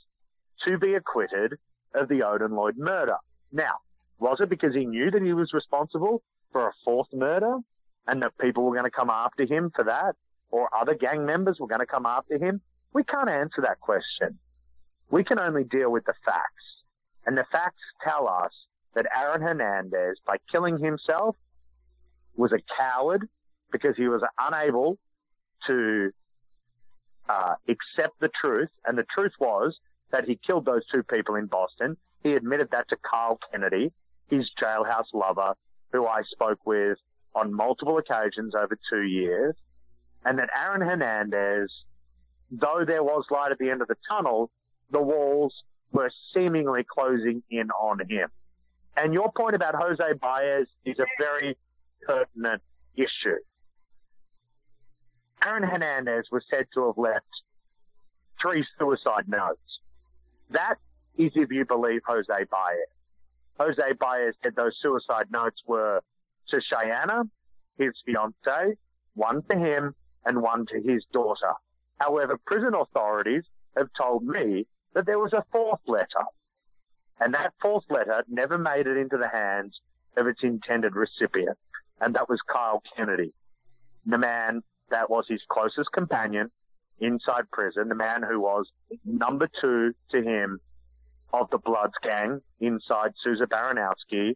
to 0.65 0.77
be 0.77 0.95
acquitted 0.95 1.53
of 1.93 2.09
the 2.09 2.23
Odin 2.23 2.51
Lloyd 2.51 2.77
murder? 2.77 3.17
Now, 3.51 3.75
was 4.19 4.39
it 4.41 4.49
because 4.49 4.73
he 4.73 4.85
knew 4.85 5.11
that 5.11 5.21
he 5.21 5.33
was 5.33 5.53
responsible 5.53 6.23
for 6.51 6.67
a 6.67 6.73
fourth 6.83 7.07
murder 7.13 7.57
and 8.07 8.21
that 8.21 8.37
people 8.39 8.63
were 8.63 8.73
going 8.73 8.85
to 8.85 8.91
come 8.91 9.09
after 9.09 9.45
him 9.45 9.71
for 9.75 9.85
that? 9.85 10.15
Or 10.49 10.69
other 10.75 10.95
gang 10.95 11.25
members 11.25 11.57
were 11.59 11.67
going 11.67 11.79
to 11.79 11.85
come 11.85 12.05
after 12.05 12.37
him? 12.37 12.61
We 12.93 13.03
can't 13.03 13.29
answer 13.29 13.61
that 13.61 13.79
question. 13.79 14.39
We 15.09 15.23
can 15.23 15.39
only 15.39 15.63
deal 15.63 15.91
with 15.91 16.05
the 16.05 16.13
facts. 16.25 16.63
And 17.25 17.37
the 17.37 17.45
facts 17.51 17.81
tell 18.03 18.27
us 18.27 18.51
that 18.95 19.05
Aaron 19.15 19.41
Hernandez, 19.41 20.17
by 20.25 20.37
killing 20.51 20.79
himself, 20.79 21.35
was 22.35 22.51
a 22.51 22.59
coward 22.77 23.27
because 23.71 23.95
he 23.97 24.07
was 24.07 24.21
unable 24.39 24.97
to 25.67 26.11
uh, 27.27 27.55
accept 27.67 28.19
the 28.19 28.29
truth. 28.41 28.69
And 28.85 28.97
the 28.97 29.05
truth 29.13 29.33
was 29.39 29.77
that 30.11 30.25
he 30.25 30.39
killed 30.45 30.65
those 30.65 30.83
two 30.91 31.03
people 31.03 31.35
in 31.35 31.47
Boston. 31.47 31.97
He 32.23 32.33
admitted 32.33 32.69
that 32.71 32.87
to 32.89 32.97
Carl 32.97 33.39
Kennedy, 33.51 33.91
his 34.29 34.49
jailhouse 34.61 35.13
lover, 35.13 35.53
who 35.91 36.05
I 36.05 36.21
spoke 36.23 36.59
with 36.65 36.97
on 37.35 37.53
multiple 37.53 37.97
occasions 37.97 38.53
over 38.55 38.77
two 38.89 39.03
years 39.03 39.55
and 40.27 40.37
that 40.39 40.49
Aaron 40.53 40.81
Hernandez, 40.81 41.71
though 42.51 42.83
there 42.85 43.01
was 43.01 43.23
light 43.31 43.53
at 43.53 43.59
the 43.59 43.69
end 43.69 43.81
of 43.81 43.87
the 43.87 43.95
tunnel, 44.09 44.51
the 44.91 45.01
walls 45.01 45.53
were 45.93 46.11
seemingly 46.33 46.83
closing 46.83 47.41
in 47.49 47.71
on 47.71 47.99
him. 48.09 48.27
And 48.97 49.13
your 49.13 49.31
point 49.31 49.55
about 49.55 49.75
Jose 49.75 50.03
Baez 50.19 50.67
is 50.83 50.99
a 50.99 51.05
very 51.17 51.57
pertinent 52.05 52.61
issue. 52.95 53.39
Aaron 55.41 55.63
Hernandez 55.63 56.25
was 56.29 56.43
said 56.49 56.65
to 56.73 56.87
have 56.87 56.97
left 56.97 57.25
three 58.41 58.65
suicide 58.77 59.29
notes. 59.29 59.79
That 60.49 60.75
is 61.17 61.31
if 61.35 61.51
you 61.51 61.63
believe 61.63 62.01
Jose 62.05 62.27
Baez. 62.27 62.89
Jose 63.57 63.93
Baez 63.97 64.33
said 64.43 64.55
those 64.57 64.75
suicide 64.81 65.31
notes 65.31 65.61
were 65.65 66.01
to 66.49 66.59
Cheyenne, 66.59 67.31
his 67.77 67.93
fiancee, 68.05 68.77
one 69.13 69.41
to 69.49 69.57
him 69.57 69.95
and 70.27 70.41
one 70.41 70.65
to 70.67 70.81
his 70.81 71.03
daughter. 71.13 71.53
However, 71.97 72.37
prison 72.45 72.73
authorities 72.75 73.43
have 73.75 73.87
told 73.97 74.23
me 74.23 74.67
that 74.93 75.05
there 75.05 75.19
was 75.19 75.33
a 75.33 75.45
fourth 75.51 75.79
letter. 75.87 76.25
And 77.19 77.33
that 77.33 77.53
fourth 77.61 77.85
letter 77.89 78.23
never 78.27 78.57
made 78.57 78.85
it 78.85 78.97
into 78.97 79.17
the 79.17 79.29
hands 79.29 79.79
of 80.17 80.27
its 80.27 80.41
intended 80.43 80.95
recipient. 80.95 81.57
And 81.99 82.13
that 82.15 82.29
was 82.29 82.39
Kyle 82.51 82.83
Kennedy, 82.95 83.33
the 84.05 84.17
man 84.17 84.61
that 84.89 85.09
was 85.09 85.25
his 85.27 85.41
closest 85.49 85.91
companion 85.93 86.51
inside 86.99 87.49
prison, 87.51 87.89
the 87.89 87.95
man 87.95 88.23
who 88.27 88.39
was 88.39 88.67
number 89.05 89.47
two 89.61 89.93
to 90.11 90.21
him 90.21 90.59
of 91.33 91.49
the 91.51 91.57
Bloods 91.57 91.93
gang 92.03 92.41
inside 92.59 93.11
Souza 93.23 93.45
Baranowski, 93.45 94.35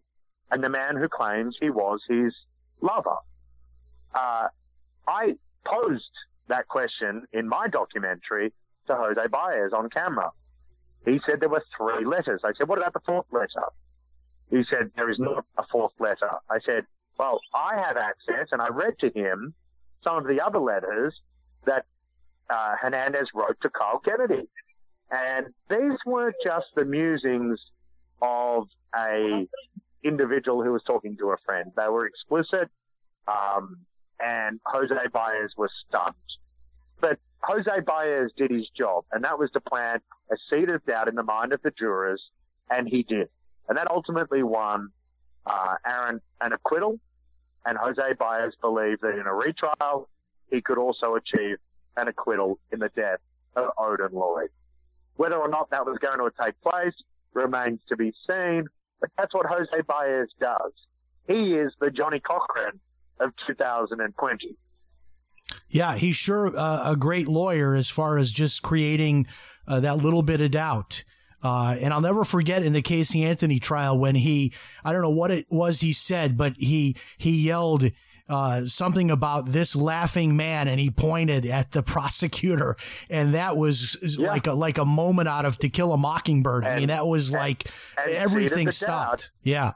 and 0.50 0.64
the 0.64 0.70
man 0.70 0.96
who 0.98 1.08
claims 1.08 1.56
he 1.60 1.70
was 1.70 2.02
his 2.08 2.34
lover. 2.82 3.18
Uh, 4.14 4.48
I 5.08 5.36
posed 5.66 6.04
that 6.48 6.68
question 6.68 7.24
in 7.34 7.48
my 7.48 7.68
documentary 7.68 8.54
to 8.88 8.96
Jose 8.96 9.28
Baez 9.32 9.74
on 9.74 9.90
camera. 9.90 10.32
He 11.06 11.20
said 11.26 11.40
there 11.40 11.50
were 11.50 11.64
three 11.78 12.06
letters. 12.06 12.42
I 12.44 12.52
said, 12.58 12.68
what 12.68 12.78
about 12.78 12.94
the 12.94 13.00
fourth 13.06 13.26
letter? 13.32 13.66
He 14.50 14.64
said, 14.70 14.92
there 14.96 15.10
is 15.10 15.18
not 15.18 15.46
a 15.58 15.64
fourth 15.72 15.94
letter. 16.00 16.30
I 16.50 16.60
said, 16.66 16.86
well, 17.18 17.40
I 17.54 17.76
have 17.76 17.98
access 17.98 18.50
and 18.52 18.62
I 18.62 18.68
read 18.68 18.96
to 19.00 19.10
him 19.10 19.54
some 20.04 20.18
of 20.18 20.26
the 20.26 20.42
other 20.42 20.60
letters 20.60 21.14
that 21.66 21.86
uh, 22.50 22.76
Hernandez 22.80 23.28
wrote 23.34 23.58
to 23.62 23.70
Carl 23.70 24.00
Kennedy. 24.00 24.48
And 25.10 25.48
these 25.70 25.98
weren't 26.06 26.36
just 26.44 26.68
the 26.76 26.86
musings 26.86 27.60
of 28.22 28.68
a 28.96 29.48
individual 30.04 30.64
who 30.64 30.72
was 30.72 30.84
talking 30.86 31.18
to 31.18 31.32
a 31.32 31.38
friend. 31.46 31.72
They 31.76 31.88
were 31.88 32.06
explicit. 32.06 32.70
Um, 33.28 33.78
and 34.24 34.60
Jose 34.66 34.94
Baez 35.12 35.52
was 35.58 35.70
stunned. 35.88 36.16
But 37.00 37.18
Jose 37.42 37.80
Baez 37.86 38.32
did 38.38 38.52
his 38.52 38.68
job, 38.78 39.06
and 39.12 39.24
that 39.24 39.40
was 39.40 39.50
to 39.52 39.60
plant 39.60 40.04
a 40.32 40.36
seed 40.50 40.70
of 40.70 40.86
doubt 40.86 41.08
in 41.08 41.16
the 41.16 41.24
mind 41.24 41.54
of 41.54 41.62
the 41.62 41.72
jurors, 41.72 42.22
and 42.70 42.88
he 42.88 43.04
did. 43.04 43.30
And 43.68 43.78
that 43.78 43.90
ultimately 43.90 44.44
won 44.44 44.90
uh, 45.46 45.76
Aaron 45.86 46.22
an 46.40 46.54
acquittal, 46.54 47.00
and 47.66 47.78
Jose 47.78 48.14
Baez 48.20 48.54
believed 48.62 49.02
that 49.02 49.18
in 49.20 49.26
a 49.26 49.34
retrial, 49.34 50.08
he 50.50 50.62
could 50.62 50.78
also 50.78 51.16
achieve 51.16 51.58
an 51.98 52.08
acquittal 52.08 52.60
in 52.72 52.80
the 52.80 52.90
death 52.96 53.20
of 53.56 53.70
Odin 53.78 54.12
Lloyd. 54.14 54.50
Whether 55.16 55.36
or 55.36 55.50
not 55.50 55.70
that 55.72 55.86
was 55.86 55.98
going 56.00 56.20
to 56.20 56.32
take 56.44 56.60
place 56.62 56.94
remains 57.34 57.80
to 57.90 57.98
be 57.98 58.14
seen, 58.28 58.66
but 59.00 59.10
that's 59.18 59.34
what 59.34 59.46
Jose 59.48 59.82
Baez 59.88 60.28
does. 60.40 60.72
He 61.28 61.54
is 61.54 61.74
the 61.80 61.90
Johnnie 61.90 62.20
Cochran 62.20 62.80
of 63.22 63.32
2020. 63.48 64.58
Yeah, 65.70 65.96
he's 65.96 66.16
sure 66.16 66.56
uh, 66.58 66.92
a 66.92 66.96
great 66.96 67.28
lawyer 67.28 67.76
as 67.76 67.90
far 67.90 68.18
as 68.18 68.32
just 68.32 68.62
creating 68.62 69.28
uh, 69.68 69.80
that 69.82 69.98
little 69.98 70.24
bit 70.24 70.42
of 70.42 70.52
doubt. 70.52 71.04
Uh, 71.44 71.76
and 71.80 71.94
I'll 71.94 72.02
never 72.02 72.24
forget 72.24 72.62
in 72.64 72.74
the 72.74 72.82
Casey 72.82 73.24
Anthony 73.24 73.60
trial 73.60 73.98
when 73.98 74.16
he, 74.16 74.54
I 74.84 74.94
don't 74.94 75.02
know 75.02 75.10
what 75.10 75.32
it 75.32 75.48
was 75.50 75.80
he 75.82 75.92
said, 75.94 76.38
but 76.38 76.56
he, 76.58 76.96
he 77.18 77.42
yelled, 77.42 77.90
uh, 78.30 78.66
something 78.66 79.12
about 79.12 79.48
this 79.52 79.76
laughing 79.76 80.38
man 80.38 80.70
and 80.70 80.80
he 80.80 80.90
pointed 80.90 81.46
at 81.46 81.72
the 81.72 81.84
prosecutor 81.84 82.78
and 83.10 83.34
that 83.34 83.58
was 83.58 83.98
Yeah. 84.02 84.28
like 84.30 84.48
a 84.48 84.54
like 84.54 84.78
a 84.78 84.86
moment 84.86 85.28
out 85.28 85.44
of 85.44 85.58
to 85.58 85.68
kill 85.68 85.92
a 85.92 85.98
mockingbird 85.98 86.64
i 86.66 86.78
mean 86.78 86.88
that 86.88 87.06
was 87.06 87.28
and- 87.30 87.40
like 87.40 87.70
and 87.98 88.14
everything 88.16 88.72
stopped 88.72 89.22
doubt. 89.24 89.30
yeah 89.44 89.72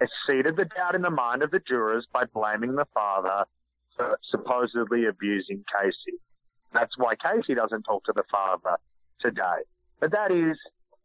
It 0.00 0.08
seeded 0.26 0.56
the 0.56 0.64
doubt 0.64 0.94
in 0.94 1.02
the 1.02 1.10
mind 1.10 1.42
of 1.42 1.50
the 1.50 1.60
jurors 1.60 2.06
by 2.12 2.24
blaming 2.24 2.74
the 2.74 2.86
father 2.94 3.44
for 3.96 4.18
supposedly 4.30 5.06
abusing 5.06 5.62
Casey. 5.72 6.18
That's 6.72 6.96
why 6.96 7.14
Casey 7.16 7.54
doesn't 7.54 7.82
talk 7.82 8.04
to 8.04 8.12
the 8.14 8.22
father 8.30 8.76
today. 9.20 9.64
But 10.00 10.12
that 10.12 10.30
is, 10.30 10.56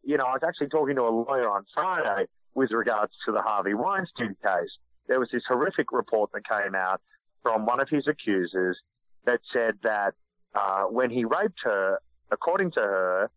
you 0.03 0.17
know, 0.17 0.25
I 0.25 0.33
was 0.33 0.43
actually 0.47 0.69
talking 0.69 0.95
to 0.95 1.01
a 1.01 1.11
lawyer 1.11 1.49
on 1.49 1.65
Friday 1.73 2.27
with 2.53 2.71
regards 2.71 3.11
to 3.25 3.33
the 3.33 3.41
Harvey 3.41 3.73
Weinstein 3.73 4.35
case. 4.41 4.71
There 5.07 5.19
was 5.19 5.29
this 5.31 5.43
horrific 5.47 5.91
report 5.91 6.31
that 6.33 6.47
came 6.47 6.73
out 6.73 7.01
from 7.43 7.65
one 7.65 7.81
of 7.81 7.89
his 7.89 8.07
accusers 8.07 8.77
that 9.25 9.39
said 9.51 9.75
that 9.83 10.13
uh, 10.55 10.83
when 10.83 11.09
he 11.09 11.25
raped 11.25 11.59
her, 11.63 11.99
according 12.31 12.71
to 12.71 12.79
her, 12.79 13.31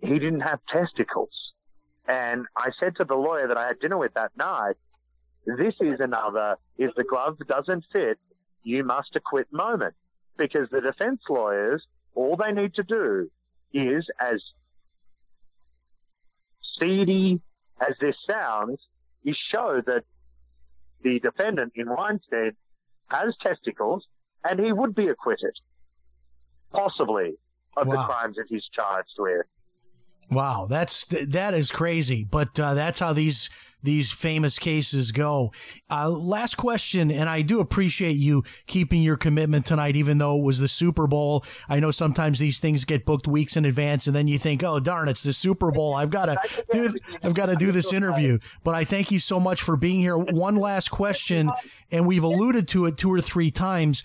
he 0.00 0.18
didn't 0.18 0.40
have 0.40 0.60
testicles. 0.70 1.51
And 2.06 2.46
I 2.56 2.70
said 2.80 2.96
to 2.96 3.04
the 3.04 3.14
lawyer 3.14 3.48
that 3.48 3.56
I 3.56 3.68
had 3.68 3.80
dinner 3.80 3.98
with 3.98 4.14
that 4.14 4.36
night, 4.36 4.74
this 5.46 5.74
is 5.80 6.00
another, 6.00 6.56
if 6.78 6.94
the 6.94 7.04
glove 7.04 7.36
doesn't 7.46 7.84
fit, 7.92 8.18
you 8.62 8.84
must 8.84 9.14
acquit 9.16 9.48
moment. 9.52 9.94
Because 10.36 10.68
the 10.70 10.80
defense 10.80 11.20
lawyers, 11.28 11.84
all 12.14 12.36
they 12.36 12.52
need 12.52 12.74
to 12.74 12.82
do 12.82 13.30
is, 13.72 14.06
as 14.20 14.42
seedy 16.78 17.40
as 17.80 17.94
this 18.00 18.16
sounds, 18.26 18.78
is 19.24 19.36
show 19.50 19.82
that 19.86 20.04
the 21.02 21.20
defendant 21.20 21.72
in 21.74 21.88
Weinstein 21.88 22.52
has 23.08 23.34
testicles 23.42 24.04
and 24.44 24.58
he 24.58 24.72
would 24.72 24.94
be 24.94 25.08
acquitted, 25.08 25.54
possibly, 26.72 27.34
of 27.76 27.86
wow. 27.86 27.94
the 27.94 28.02
crimes 28.04 28.36
that 28.36 28.46
he's 28.48 28.64
charged 28.72 29.14
with. 29.18 29.46
Wow, 30.32 30.66
that's 30.68 31.04
that 31.10 31.52
is 31.54 31.70
crazy, 31.70 32.24
but 32.24 32.58
uh, 32.58 32.74
that's 32.74 32.98
how 32.98 33.12
these 33.12 33.50
these 33.82 34.12
famous 34.12 34.58
cases 34.58 35.12
go. 35.12 35.52
Uh, 35.90 36.08
last 36.08 36.56
question, 36.56 37.10
and 37.10 37.28
I 37.28 37.42
do 37.42 37.60
appreciate 37.60 38.16
you 38.16 38.44
keeping 38.66 39.02
your 39.02 39.16
commitment 39.16 39.66
tonight, 39.66 39.96
even 39.96 40.18
though 40.18 40.38
it 40.38 40.44
was 40.44 40.58
the 40.58 40.68
Super 40.68 41.06
Bowl. 41.06 41.44
I 41.68 41.80
know 41.80 41.90
sometimes 41.90 42.38
these 42.38 42.60
things 42.60 42.84
get 42.84 43.04
booked 43.04 43.26
weeks 43.26 43.56
in 43.56 43.64
advance, 43.64 44.06
and 44.06 44.16
then 44.16 44.28
you 44.28 44.38
think, 44.38 44.62
"Oh 44.62 44.80
darn, 44.80 45.08
it's 45.08 45.22
the 45.22 45.32
Super 45.32 45.70
Bowl! 45.70 45.94
I've 45.94 46.10
got 46.10 46.26
to 46.26 46.64
do 46.72 46.94
I've 47.22 47.34
got 47.34 47.46
to 47.46 47.56
do 47.56 47.72
this 47.72 47.92
interview." 47.92 48.38
But 48.64 48.74
I 48.74 48.84
thank 48.84 49.10
you 49.10 49.18
so 49.18 49.38
much 49.38 49.60
for 49.60 49.76
being 49.76 50.00
here. 50.00 50.16
One 50.16 50.56
last 50.56 50.90
question, 50.90 51.50
and 51.90 52.06
we've 52.06 52.24
alluded 52.24 52.68
to 52.68 52.86
it 52.86 52.96
two 52.96 53.12
or 53.12 53.20
three 53.20 53.50
times 53.50 54.02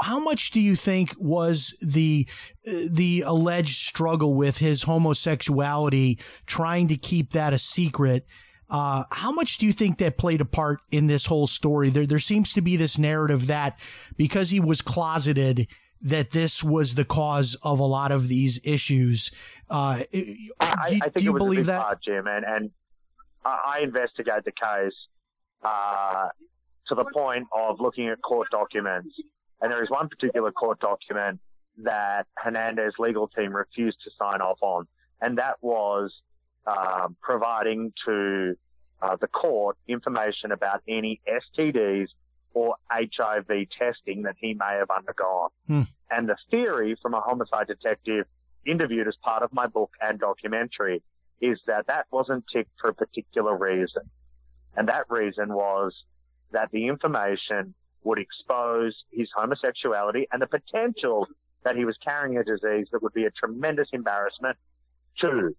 how 0.00 0.18
much 0.18 0.50
do 0.50 0.60
you 0.60 0.76
think 0.76 1.14
was 1.18 1.74
the 1.80 2.26
the 2.64 3.22
alleged 3.26 3.86
struggle 3.86 4.34
with 4.34 4.58
his 4.58 4.82
homosexuality, 4.82 6.18
trying 6.46 6.88
to 6.88 6.96
keep 6.96 7.32
that 7.32 7.52
a 7.52 7.58
secret? 7.58 8.26
Uh, 8.70 9.04
how 9.10 9.30
much 9.30 9.58
do 9.58 9.66
you 9.66 9.72
think 9.72 9.98
that 9.98 10.16
played 10.16 10.40
a 10.40 10.46
part 10.46 10.80
in 10.90 11.06
this 11.06 11.26
whole 11.26 11.46
story? 11.46 11.90
There, 11.90 12.06
there 12.06 12.18
seems 12.18 12.54
to 12.54 12.62
be 12.62 12.76
this 12.76 12.96
narrative 12.96 13.48
that 13.48 13.78
because 14.16 14.48
he 14.48 14.60
was 14.60 14.80
closeted, 14.80 15.68
that 16.00 16.30
this 16.30 16.64
was 16.64 16.94
the 16.94 17.04
cause 17.04 17.54
of 17.62 17.78
a 17.78 17.84
lot 17.84 18.10
of 18.12 18.28
these 18.28 18.60
issues. 18.64 19.30
Uh, 19.68 20.02
do, 20.10 20.36
I, 20.58 20.74
I, 20.80 20.88
think 20.88 21.14
do 21.16 21.24
you 21.24 21.32
believe 21.34 21.66
that, 21.66 21.82
part, 21.82 22.02
Jim? 22.02 22.26
And, 22.26 22.44
and 22.44 22.70
I 23.44 23.80
investigate 23.82 24.44
the 24.44 24.52
case 24.52 24.94
uh, 25.62 26.28
to 26.88 26.94
the 26.94 27.04
point 27.14 27.46
of 27.54 27.78
looking 27.78 28.08
at 28.08 28.20
court 28.22 28.48
documents 28.50 29.14
and 29.62 29.70
there 29.70 29.82
is 29.82 29.88
one 29.88 30.08
particular 30.08 30.52
court 30.52 30.80
document 30.80 31.40
that 31.78 32.26
Hernandez's 32.36 32.94
legal 32.98 33.28
team 33.28 33.54
refused 33.54 33.98
to 34.04 34.10
sign 34.18 34.42
off 34.42 34.58
on, 34.60 34.86
and 35.20 35.38
that 35.38 35.56
was 35.62 36.12
um, 36.66 37.16
providing 37.22 37.92
to 38.04 38.56
uh, 39.00 39.16
the 39.20 39.28
court 39.28 39.76
information 39.88 40.52
about 40.52 40.82
any 40.88 41.20
STDs 41.26 42.08
or 42.54 42.76
HIV 42.90 43.48
testing 43.78 44.22
that 44.22 44.36
he 44.38 44.54
may 44.54 44.76
have 44.78 44.90
undergone. 44.90 45.48
Hmm. 45.66 45.82
And 46.10 46.28
the 46.28 46.36
theory 46.50 46.96
from 47.00 47.14
a 47.14 47.20
homicide 47.20 47.68
detective 47.68 48.26
interviewed 48.66 49.08
as 49.08 49.14
part 49.22 49.42
of 49.42 49.52
my 49.52 49.66
book 49.66 49.90
and 50.00 50.20
documentary 50.20 51.02
is 51.40 51.58
that 51.66 51.86
that 51.86 52.06
wasn't 52.12 52.44
ticked 52.52 52.70
for 52.80 52.90
a 52.90 52.94
particular 52.94 53.56
reason. 53.56 54.02
And 54.76 54.88
that 54.88 55.10
reason 55.10 55.52
was 55.52 55.94
that 56.52 56.70
the 56.70 56.86
information 56.86 57.74
would 58.04 58.18
expose 58.18 58.94
his 59.12 59.28
homosexuality 59.36 60.26
and 60.32 60.42
the 60.42 60.46
potential 60.46 61.26
that 61.64 61.76
he 61.76 61.84
was 61.84 61.96
carrying 62.04 62.36
a 62.36 62.44
disease 62.44 62.88
that 62.92 63.02
would 63.02 63.12
be 63.12 63.24
a 63.24 63.30
tremendous 63.30 63.88
embarrassment 63.92 64.56
to 65.20 65.54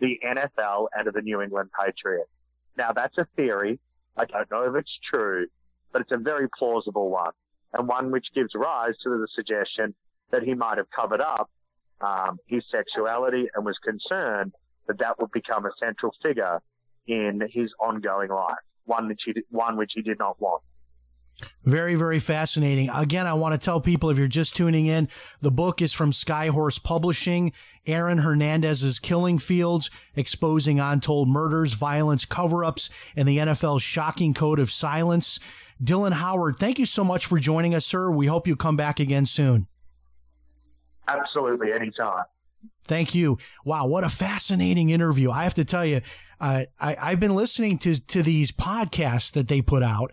the 0.00 0.18
NFL 0.24 0.86
and 0.94 1.06
to 1.06 1.10
the 1.10 1.20
New 1.20 1.40
England 1.40 1.70
Patriots. 1.78 2.30
Now 2.76 2.92
that's 2.92 3.18
a 3.18 3.26
theory. 3.36 3.78
I 4.16 4.24
don't 4.24 4.50
know 4.50 4.62
if 4.64 4.74
it's 4.76 4.98
true, 5.10 5.46
but 5.92 6.02
it's 6.02 6.12
a 6.12 6.18
very 6.18 6.48
plausible 6.58 7.10
one 7.10 7.32
and 7.72 7.88
one 7.88 8.10
which 8.10 8.26
gives 8.34 8.50
rise 8.54 8.94
to 9.02 9.10
the 9.10 9.28
suggestion 9.34 9.94
that 10.30 10.42
he 10.42 10.54
might 10.54 10.78
have 10.78 10.90
covered 10.94 11.20
up 11.20 11.50
um, 12.00 12.38
his 12.46 12.62
sexuality 12.70 13.48
and 13.54 13.64
was 13.64 13.76
concerned 13.84 14.52
that 14.86 14.98
that 14.98 15.20
would 15.20 15.30
become 15.32 15.66
a 15.66 15.70
central 15.78 16.12
figure 16.22 16.60
in 17.06 17.40
his 17.52 17.70
ongoing 17.80 18.30
life, 18.30 18.56
one 18.84 19.08
which 19.08 19.20
he, 19.24 19.34
one 19.50 19.76
which 19.76 19.92
he 19.94 20.02
did 20.02 20.18
not 20.18 20.40
want. 20.40 20.62
Very, 21.64 21.94
very 21.94 22.18
fascinating. 22.18 22.90
Again, 22.90 23.26
I 23.26 23.32
want 23.32 23.52
to 23.52 23.64
tell 23.64 23.80
people 23.80 24.10
if 24.10 24.18
you're 24.18 24.28
just 24.28 24.56
tuning 24.56 24.86
in, 24.86 25.08
the 25.40 25.50
book 25.50 25.80
is 25.80 25.92
from 25.92 26.12
Skyhorse 26.12 26.82
Publishing. 26.82 27.52
Aaron 27.86 28.18
Hernandez's 28.18 28.98
Killing 28.98 29.38
Fields, 29.38 29.90
exposing 30.14 30.80
untold 30.80 31.28
murders, 31.28 31.72
violence, 31.72 32.24
cover 32.24 32.64
ups, 32.64 32.90
and 33.16 33.26
the 33.26 33.38
NFL's 33.38 33.82
shocking 33.82 34.34
code 34.34 34.58
of 34.58 34.70
silence. 34.70 35.40
Dylan 35.82 36.12
Howard, 36.12 36.58
thank 36.58 36.78
you 36.78 36.86
so 36.86 37.02
much 37.02 37.24
for 37.24 37.38
joining 37.38 37.74
us, 37.74 37.86
sir. 37.86 38.10
We 38.10 38.26
hope 38.26 38.46
you 38.46 38.54
come 38.54 38.76
back 38.76 39.00
again 39.00 39.24
soon. 39.24 39.66
Absolutely, 41.08 41.72
anytime. 41.72 42.24
Thank 42.84 43.14
you. 43.14 43.38
Wow, 43.64 43.86
what 43.86 44.04
a 44.04 44.08
fascinating 44.08 44.90
interview. 44.90 45.30
I 45.30 45.44
have 45.44 45.54
to 45.54 45.64
tell 45.64 45.86
you, 45.86 46.02
uh, 46.40 46.64
I, 46.78 46.96
I've 47.00 47.20
been 47.20 47.34
listening 47.34 47.78
to, 47.78 47.98
to 48.08 48.22
these 48.22 48.52
podcasts 48.52 49.32
that 49.32 49.48
they 49.48 49.62
put 49.62 49.82
out, 49.82 50.12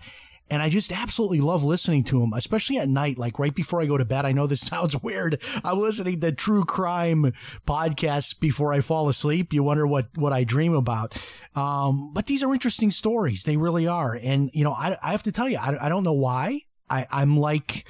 and 0.50 0.62
I 0.62 0.70
just 0.70 0.92
absolutely 0.92 1.42
love 1.42 1.64
listening 1.64 2.04
to 2.06 2.20
them, 2.20 2.34
especially 2.34 2.78
at 2.78 2.88
night, 2.88 3.18
like 3.18 3.38
right 3.38 3.54
before 3.54 3.82
I 3.82 3.86
go 3.86 3.98
to 3.98 4.06
bed. 4.06 4.26
I 4.26 4.32
know 4.32 4.48
this 4.48 4.62
sounds 4.68 5.02
weird. 5.02 5.42
I'm 5.64 5.80
listening 5.80 6.20
to 6.22 6.32
true 6.32 6.66
crime 6.66 7.34
podcasts 7.68 8.38
before 8.38 8.74
I 8.74 8.82
fall 8.82 9.10
asleep. 9.10 9.54
You 9.54 9.64
wonder 9.64 9.86
what, 9.86 10.10
what 10.16 10.34
I 10.34 10.44
dream 10.44 10.74
about. 10.74 11.18
Um, 11.56 12.12
but 12.14 12.28
these 12.28 12.44
are 12.44 12.54
interesting 12.54 12.92
stories. 12.92 13.44
They 13.44 13.58
really 13.58 13.88
are. 13.88 14.18
And, 14.22 14.50
you 14.54 14.64
know, 14.64 14.74
I, 14.74 14.98
I 15.02 15.12
have 15.12 15.24
to 15.24 15.32
tell 15.32 15.50
you, 15.50 15.58
I, 15.58 15.86
I 15.86 15.90
don't 15.90 16.04
know 16.04 16.14
why. 16.14 16.62
I, 16.90 17.06
I'm 17.12 17.38
like 17.38 17.86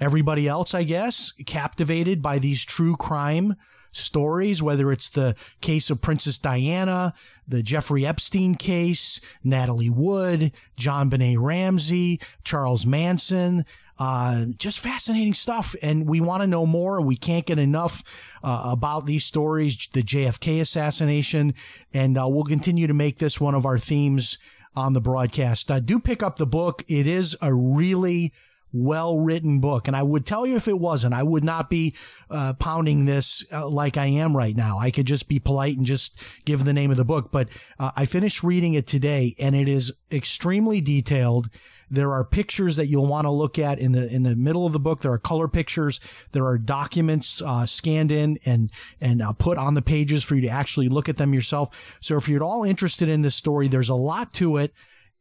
everybody 0.00 0.48
else, 0.48 0.74
I 0.74 0.82
guess, 0.82 1.32
captivated 1.46 2.22
by 2.22 2.38
these 2.38 2.64
true 2.64 2.96
crime 2.96 3.56
stories, 3.92 4.62
whether 4.62 4.90
it's 4.92 5.10
the 5.10 5.34
case 5.60 5.90
of 5.90 6.00
Princess 6.00 6.38
Diana, 6.38 7.14
the 7.50 7.62
Jeffrey 7.62 8.06
Epstein 8.06 8.54
case, 8.54 9.20
Natalie 9.44 9.90
Wood, 9.90 10.52
JonBenét 10.78 11.36
Ramsey, 11.38 12.20
Charles 12.44 12.86
Manson. 12.86 13.66
Uh, 13.98 14.46
just 14.56 14.78
fascinating 14.78 15.34
stuff. 15.34 15.76
And 15.82 16.08
we 16.08 16.22
want 16.22 16.40
to 16.42 16.46
know 16.46 16.64
more, 16.64 16.96
and 16.96 17.06
we 17.06 17.16
can't 17.16 17.44
get 17.44 17.58
enough 17.58 18.02
uh, 18.42 18.62
about 18.64 19.04
these 19.04 19.26
stories, 19.26 19.88
the 19.92 20.02
JFK 20.02 20.62
assassination. 20.62 21.52
And 21.92 22.16
uh, 22.16 22.26
we'll 22.26 22.44
continue 22.44 22.86
to 22.86 22.94
make 22.94 23.18
this 23.18 23.38
one 23.38 23.54
of 23.54 23.66
our 23.66 23.78
themes 23.78 24.38
on 24.74 24.94
the 24.94 25.00
broadcast. 25.00 25.70
Uh, 25.70 25.80
do 25.80 26.00
pick 26.00 26.22
up 26.22 26.38
the 26.38 26.46
book. 26.46 26.82
It 26.88 27.06
is 27.06 27.36
a 27.42 27.52
really 27.52 28.32
well 28.72 29.18
written 29.18 29.60
book. 29.60 29.88
And 29.88 29.96
I 29.96 30.02
would 30.02 30.26
tell 30.26 30.46
you 30.46 30.56
if 30.56 30.68
it 30.68 30.78
wasn't, 30.78 31.14
I 31.14 31.22
would 31.22 31.44
not 31.44 31.70
be 31.70 31.94
uh, 32.30 32.54
pounding 32.54 33.04
this 33.04 33.44
uh, 33.52 33.68
like 33.68 33.96
I 33.96 34.06
am 34.06 34.36
right 34.36 34.56
now. 34.56 34.78
I 34.78 34.90
could 34.90 35.06
just 35.06 35.28
be 35.28 35.38
polite 35.38 35.76
and 35.76 35.86
just 35.86 36.18
give 36.44 36.64
the 36.64 36.72
name 36.72 36.90
of 36.90 36.96
the 36.96 37.04
book. 37.04 37.30
But 37.32 37.48
uh, 37.78 37.90
I 37.96 38.06
finished 38.06 38.42
reading 38.42 38.74
it 38.74 38.86
today 38.86 39.34
and 39.38 39.54
it 39.54 39.68
is 39.68 39.92
extremely 40.12 40.80
detailed. 40.80 41.50
There 41.92 42.12
are 42.12 42.24
pictures 42.24 42.76
that 42.76 42.86
you'll 42.86 43.06
want 43.06 43.24
to 43.24 43.30
look 43.30 43.58
at 43.58 43.80
in 43.80 43.90
the 43.90 44.06
in 44.06 44.22
the 44.22 44.36
middle 44.36 44.64
of 44.64 44.72
the 44.72 44.78
book. 44.78 45.00
There 45.00 45.12
are 45.12 45.18
color 45.18 45.48
pictures. 45.48 45.98
There 46.30 46.46
are 46.46 46.56
documents 46.56 47.42
uh, 47.42 47.66
scanned 47.66 48.12
in 48.12 48.38
and 48.44 48.70
and 49.00 49.20
uh, 49.20 49.32
put 49.32 49.58
on 49.58 49.74
the 49.74 49.82
pages 49.82 50.22
for 50.22 50.36
you 50.36 50.42
to 50.42 50.48
actually 50.48 50.88
look 50.88 51.08
at 51.08 51.16
them 51.16 51.34
yourself. 51.34 51.98
So 51.98 52.16
if 52.16 52.28
you're 52.28 52.36
at 52.36 52.46
all 52.46 52.62
interested 52.62 53.08
in 53.08 53.22
this 53.22 53.34
story, 53.34 53.66
there's 53.66 53.88
a 53.88 53.96
lot 53.96 54.32
to 54.34 54.58
it 54.58 54.72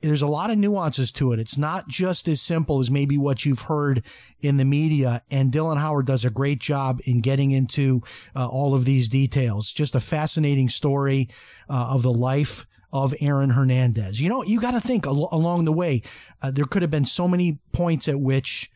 there's 0.01 0.21
a 0.21 0.27
lot 0.27 0.49
of 0.49 0.57
nuances 0.57 1.11
to 1.11 1.33
it. 1.33 1.39
It's 1.39 1.57
not 1.57 1.87
just 1.87 2.27
as 2.27 2.41
simple 2.41 2.79
as 2.79 2.89
maybe 2.89 3.17
what 3.17 3.45
you've 3.45 3.63
heard 3.63 4.03
in 4.41 4.57
the 4.57 4.65
media. 4.65 5.23
And 5.29 5.51
Dylan 5.51 5.77
Howard 5.77 6.05
does 6.05 6.23
a 6.23 6.29
great 6.29 6.59
job 6.59 7.01
in 7.03 7.19
getting 7.21 7.51
into 7.51 8.01
uh, 8.35 8.47
all 8.47 8.73
of 8.73 8.85
these 8.85 9.09
details. 9.09 9.71
Just 9.71 9.95
a 9.95 9.99
fascinating 9.99 10.69
story 10.69 11.27
uh, 11.69 11.73
of 11.73 12.03
the 12.03 12.13
life 12.13 12.65
of 12.93 13.13
Aaron 13.19 13.51
Hernandez. 13.51 14.19
You 14.19 14.29
know, 14.29 14.43
you 14.43 14.59
got 14.59 14.71
to 14.71 14.81
think 14.81 15.05
al- 15.05 15.29
along 15.31 15.65
the 15.65 15.73
way, 15.73 16.01
uh, 16.41 16.51
there 16.51 16.65
could 16.65 16.81
have 16.81 16.91
been 16.91 17.05
so 17.05 17.27
many 17.27 17.59
points 17.71 18.07
at 18.07 18.19
which 18.19 18.71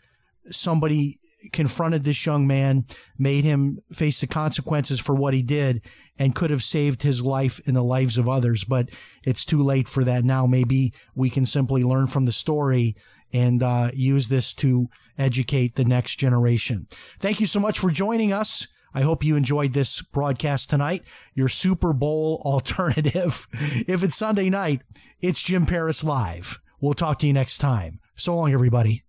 somebody 0.52 1.18
confronted 1.52 2.04
this 2.04 2.26
young 2.26 2.48
man, 2.48 2.86
made 3.18 3.44
him 3.44 3.82
face 3.92 4.22
the 4.22 4.28
consequences 4.28 5.00
for 5.00 5.16
what 5.16 5.34
he 5.34 5.42
did, 5.42 5.82
and 6.18 6.36
could 6.36 6.50
have 6.50 6.64
saved 6.64 7.04
his 7.04 7.22
life 7.22 7.60
and 7.66 7.76
the 7.76 7.84
lives 7.84 8.18
of 8.18 8.30
others. 8.30 8.64
But 8.64 8.90
it's 9.24 9.46
too 9.46 9.62
late 9.62 9.88
for 9.88 10.04
that 10.04 10.24
now. 10.24 10.46
Maybe 10.46 10.94
we 11.16 11.30
can 11.30 11.46
simply 11.46 11.84
learn 11.84 12.08
from 12.08 12.26
the 12.26 12.32
story 12.32 12.96
and 13.32 13.64
uh, 13.64 13.90
use 13.94 14.30
this 14.30 14.54
to 14.54 14.90
educate 15.18 15.76
the 15.76 15.86
next 15.86 16.18
generation. 16.18 16.88
Thank 17.20 17.40
you 17.40 17.48
so 17.48 17.60
much 17.60 17.80
for 17.80 17.90
joining 17.90 18.32
us. 18.32 18.68
I 18.94 19.02
hope 19.02 19.24
you 19.24 19.36
enjoyed 19.36 19.74
this 19.74 20.02
broadcast 20.02 20.70
tonight. 20.70 21.04
Your 21.34 21.50
Super 21.50 21.94
Bowl 21.94 22.42
alternative. 22.46 23.48
if 23.88 24.04
it's 24.04 24.16
Sunday 24.16 24.50
night, 24.50 24.82
it's 25.20 25.42
Jim 25.42 25.66
Paris 25.66 26.04
Live. 26.04 26.60
We'll 26.80 26.94
talk 26.94 27.18
to 27.20 27.28
you 27.28 27.34
next 27.34 27.58
time. 27.58 28.00
So 28.16 28.36
long, 28.36 28.54
everybody. 28.54 29.04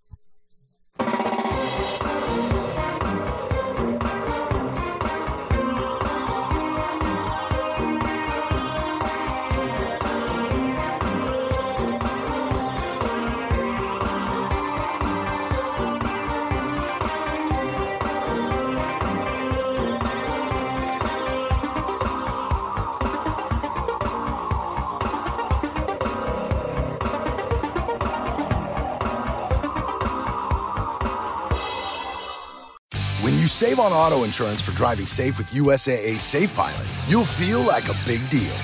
Save 33.64 33.78
on 33.78 33.94
auto 33.94 34.24
insurance 34.24 34.60
for 34.60 34.72
driving 34.72 35.06
safe 35.06 35.38
with 35.38 35.46
USAA 35.46 36.18
Safe 36.20 36.52
Pilot, 36.52 36.86
you'll 37.06 37.24
feel 37.24 37.62
like 37.62 37.88
a 37.88 37.96
big 38.04 38.20
deal, 38.28 38.54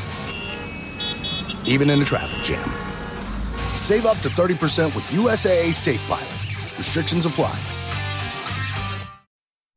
even 1.65 1.89
in 1.89 2.03
a 2.03 2.05
traffic 2.05 2.45
jam. 2.45 2.69
Save 3.75 4.05
up 4.05 4.19
to 4.19 4.29
30% 4.29 4.95
with 4.95 5.05
USAA 5.05 5.73
Safe 5.73 6.03
Pilot. 6.03 6.29
Restrictions 6.77 7.25
apply. 7.25 7.59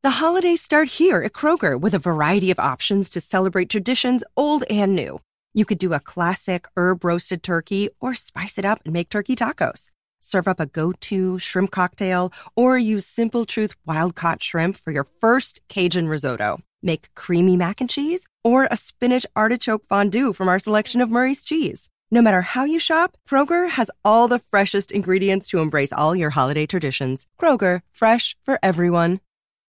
The 0.02 0.10
holidays 0.10 0.60
start 0.60 0.88
here 0.88 1.22
at 1.22 1.32
Kroger 1.32 1.80
with 1.80 1.94
a 1.94 1.98
variety 1.98 2.50
of 2.50 2.58
options 2.58 3.08
to 3.08 3.18
celebrate 3.18 3.70
traditions 3.70 4.22
old 4.36 4.64
and 4.68 4.94
new. 4.94 5.22
You 5.54 5.64
could 5.64 5.78
do 5.78 5.94
a 5.94 6.00
classic 6.00 6.66
herb 6.76 7.02
roasted 7.02 7.42
turkey 7.42 7.88
or 7.98 8.12
spice 8.12 8.58
it 8.58 8.66
up 8.66 8.80
and 8.84 8.92
make 8.92 9.08
turkey 9.08 9.36
tacos. 9.36 9.88
Serve 10.26 10.48
up 10.48 10.58
a 10.58 10.64
go 10.64 10.92
to 11.02 11.38
shrimp 11.38 11.70
cocktail 11.70 12.32
or 12.56 12.78
use 12.78 13.06
Simple 13.06 13.44
Truth 13.44 13.74
wild 13.84 14.14
caught 14.14 14.42
shrimp 14.42 14.74
for 14.74 14.90
your 14.90 15.04
first 15.04 15.60
Cajun 15.68 16.08
risotto. 16.08 16.62
Make 16.82 17.14
creamy 17.14 17.58
mac 17.58 17.82
and 17.82 17.90
cheese 17.90 18.26
or 18.42 18.66
a 18.70 18.76
spinach 18.76 19.26
artichoke 19.36 19.84
fondue 19.86 20.32
from 20.32 20.48
our 20.48 20.58
selection 20.58 21.02
of 21.02 21.10
Murray's 21.10 21.42
cheese. 21.44 21.90
No 22.10 22.22
matter 22.22 22.40
how 22.40 22.64
you 22.64 22.78
shop, 22.78 23.18
Kroger 23.28 23.68
has 23.68 23.90
all 24.02 24.26
the 24.26 24.38
freshest 24.38 24.92
ingredients 24.92 25.46
to 25.48 25.58
embrace 25.58 25.92
all 25.92 26.16
your 26.16 26.30
holiday 26.30 26.64
traditions. 26.64 27.26
Kroger, 27.38 27.80
fresh 27.92 28.34
for 28.44 28.58
everyone. 28.62 29.20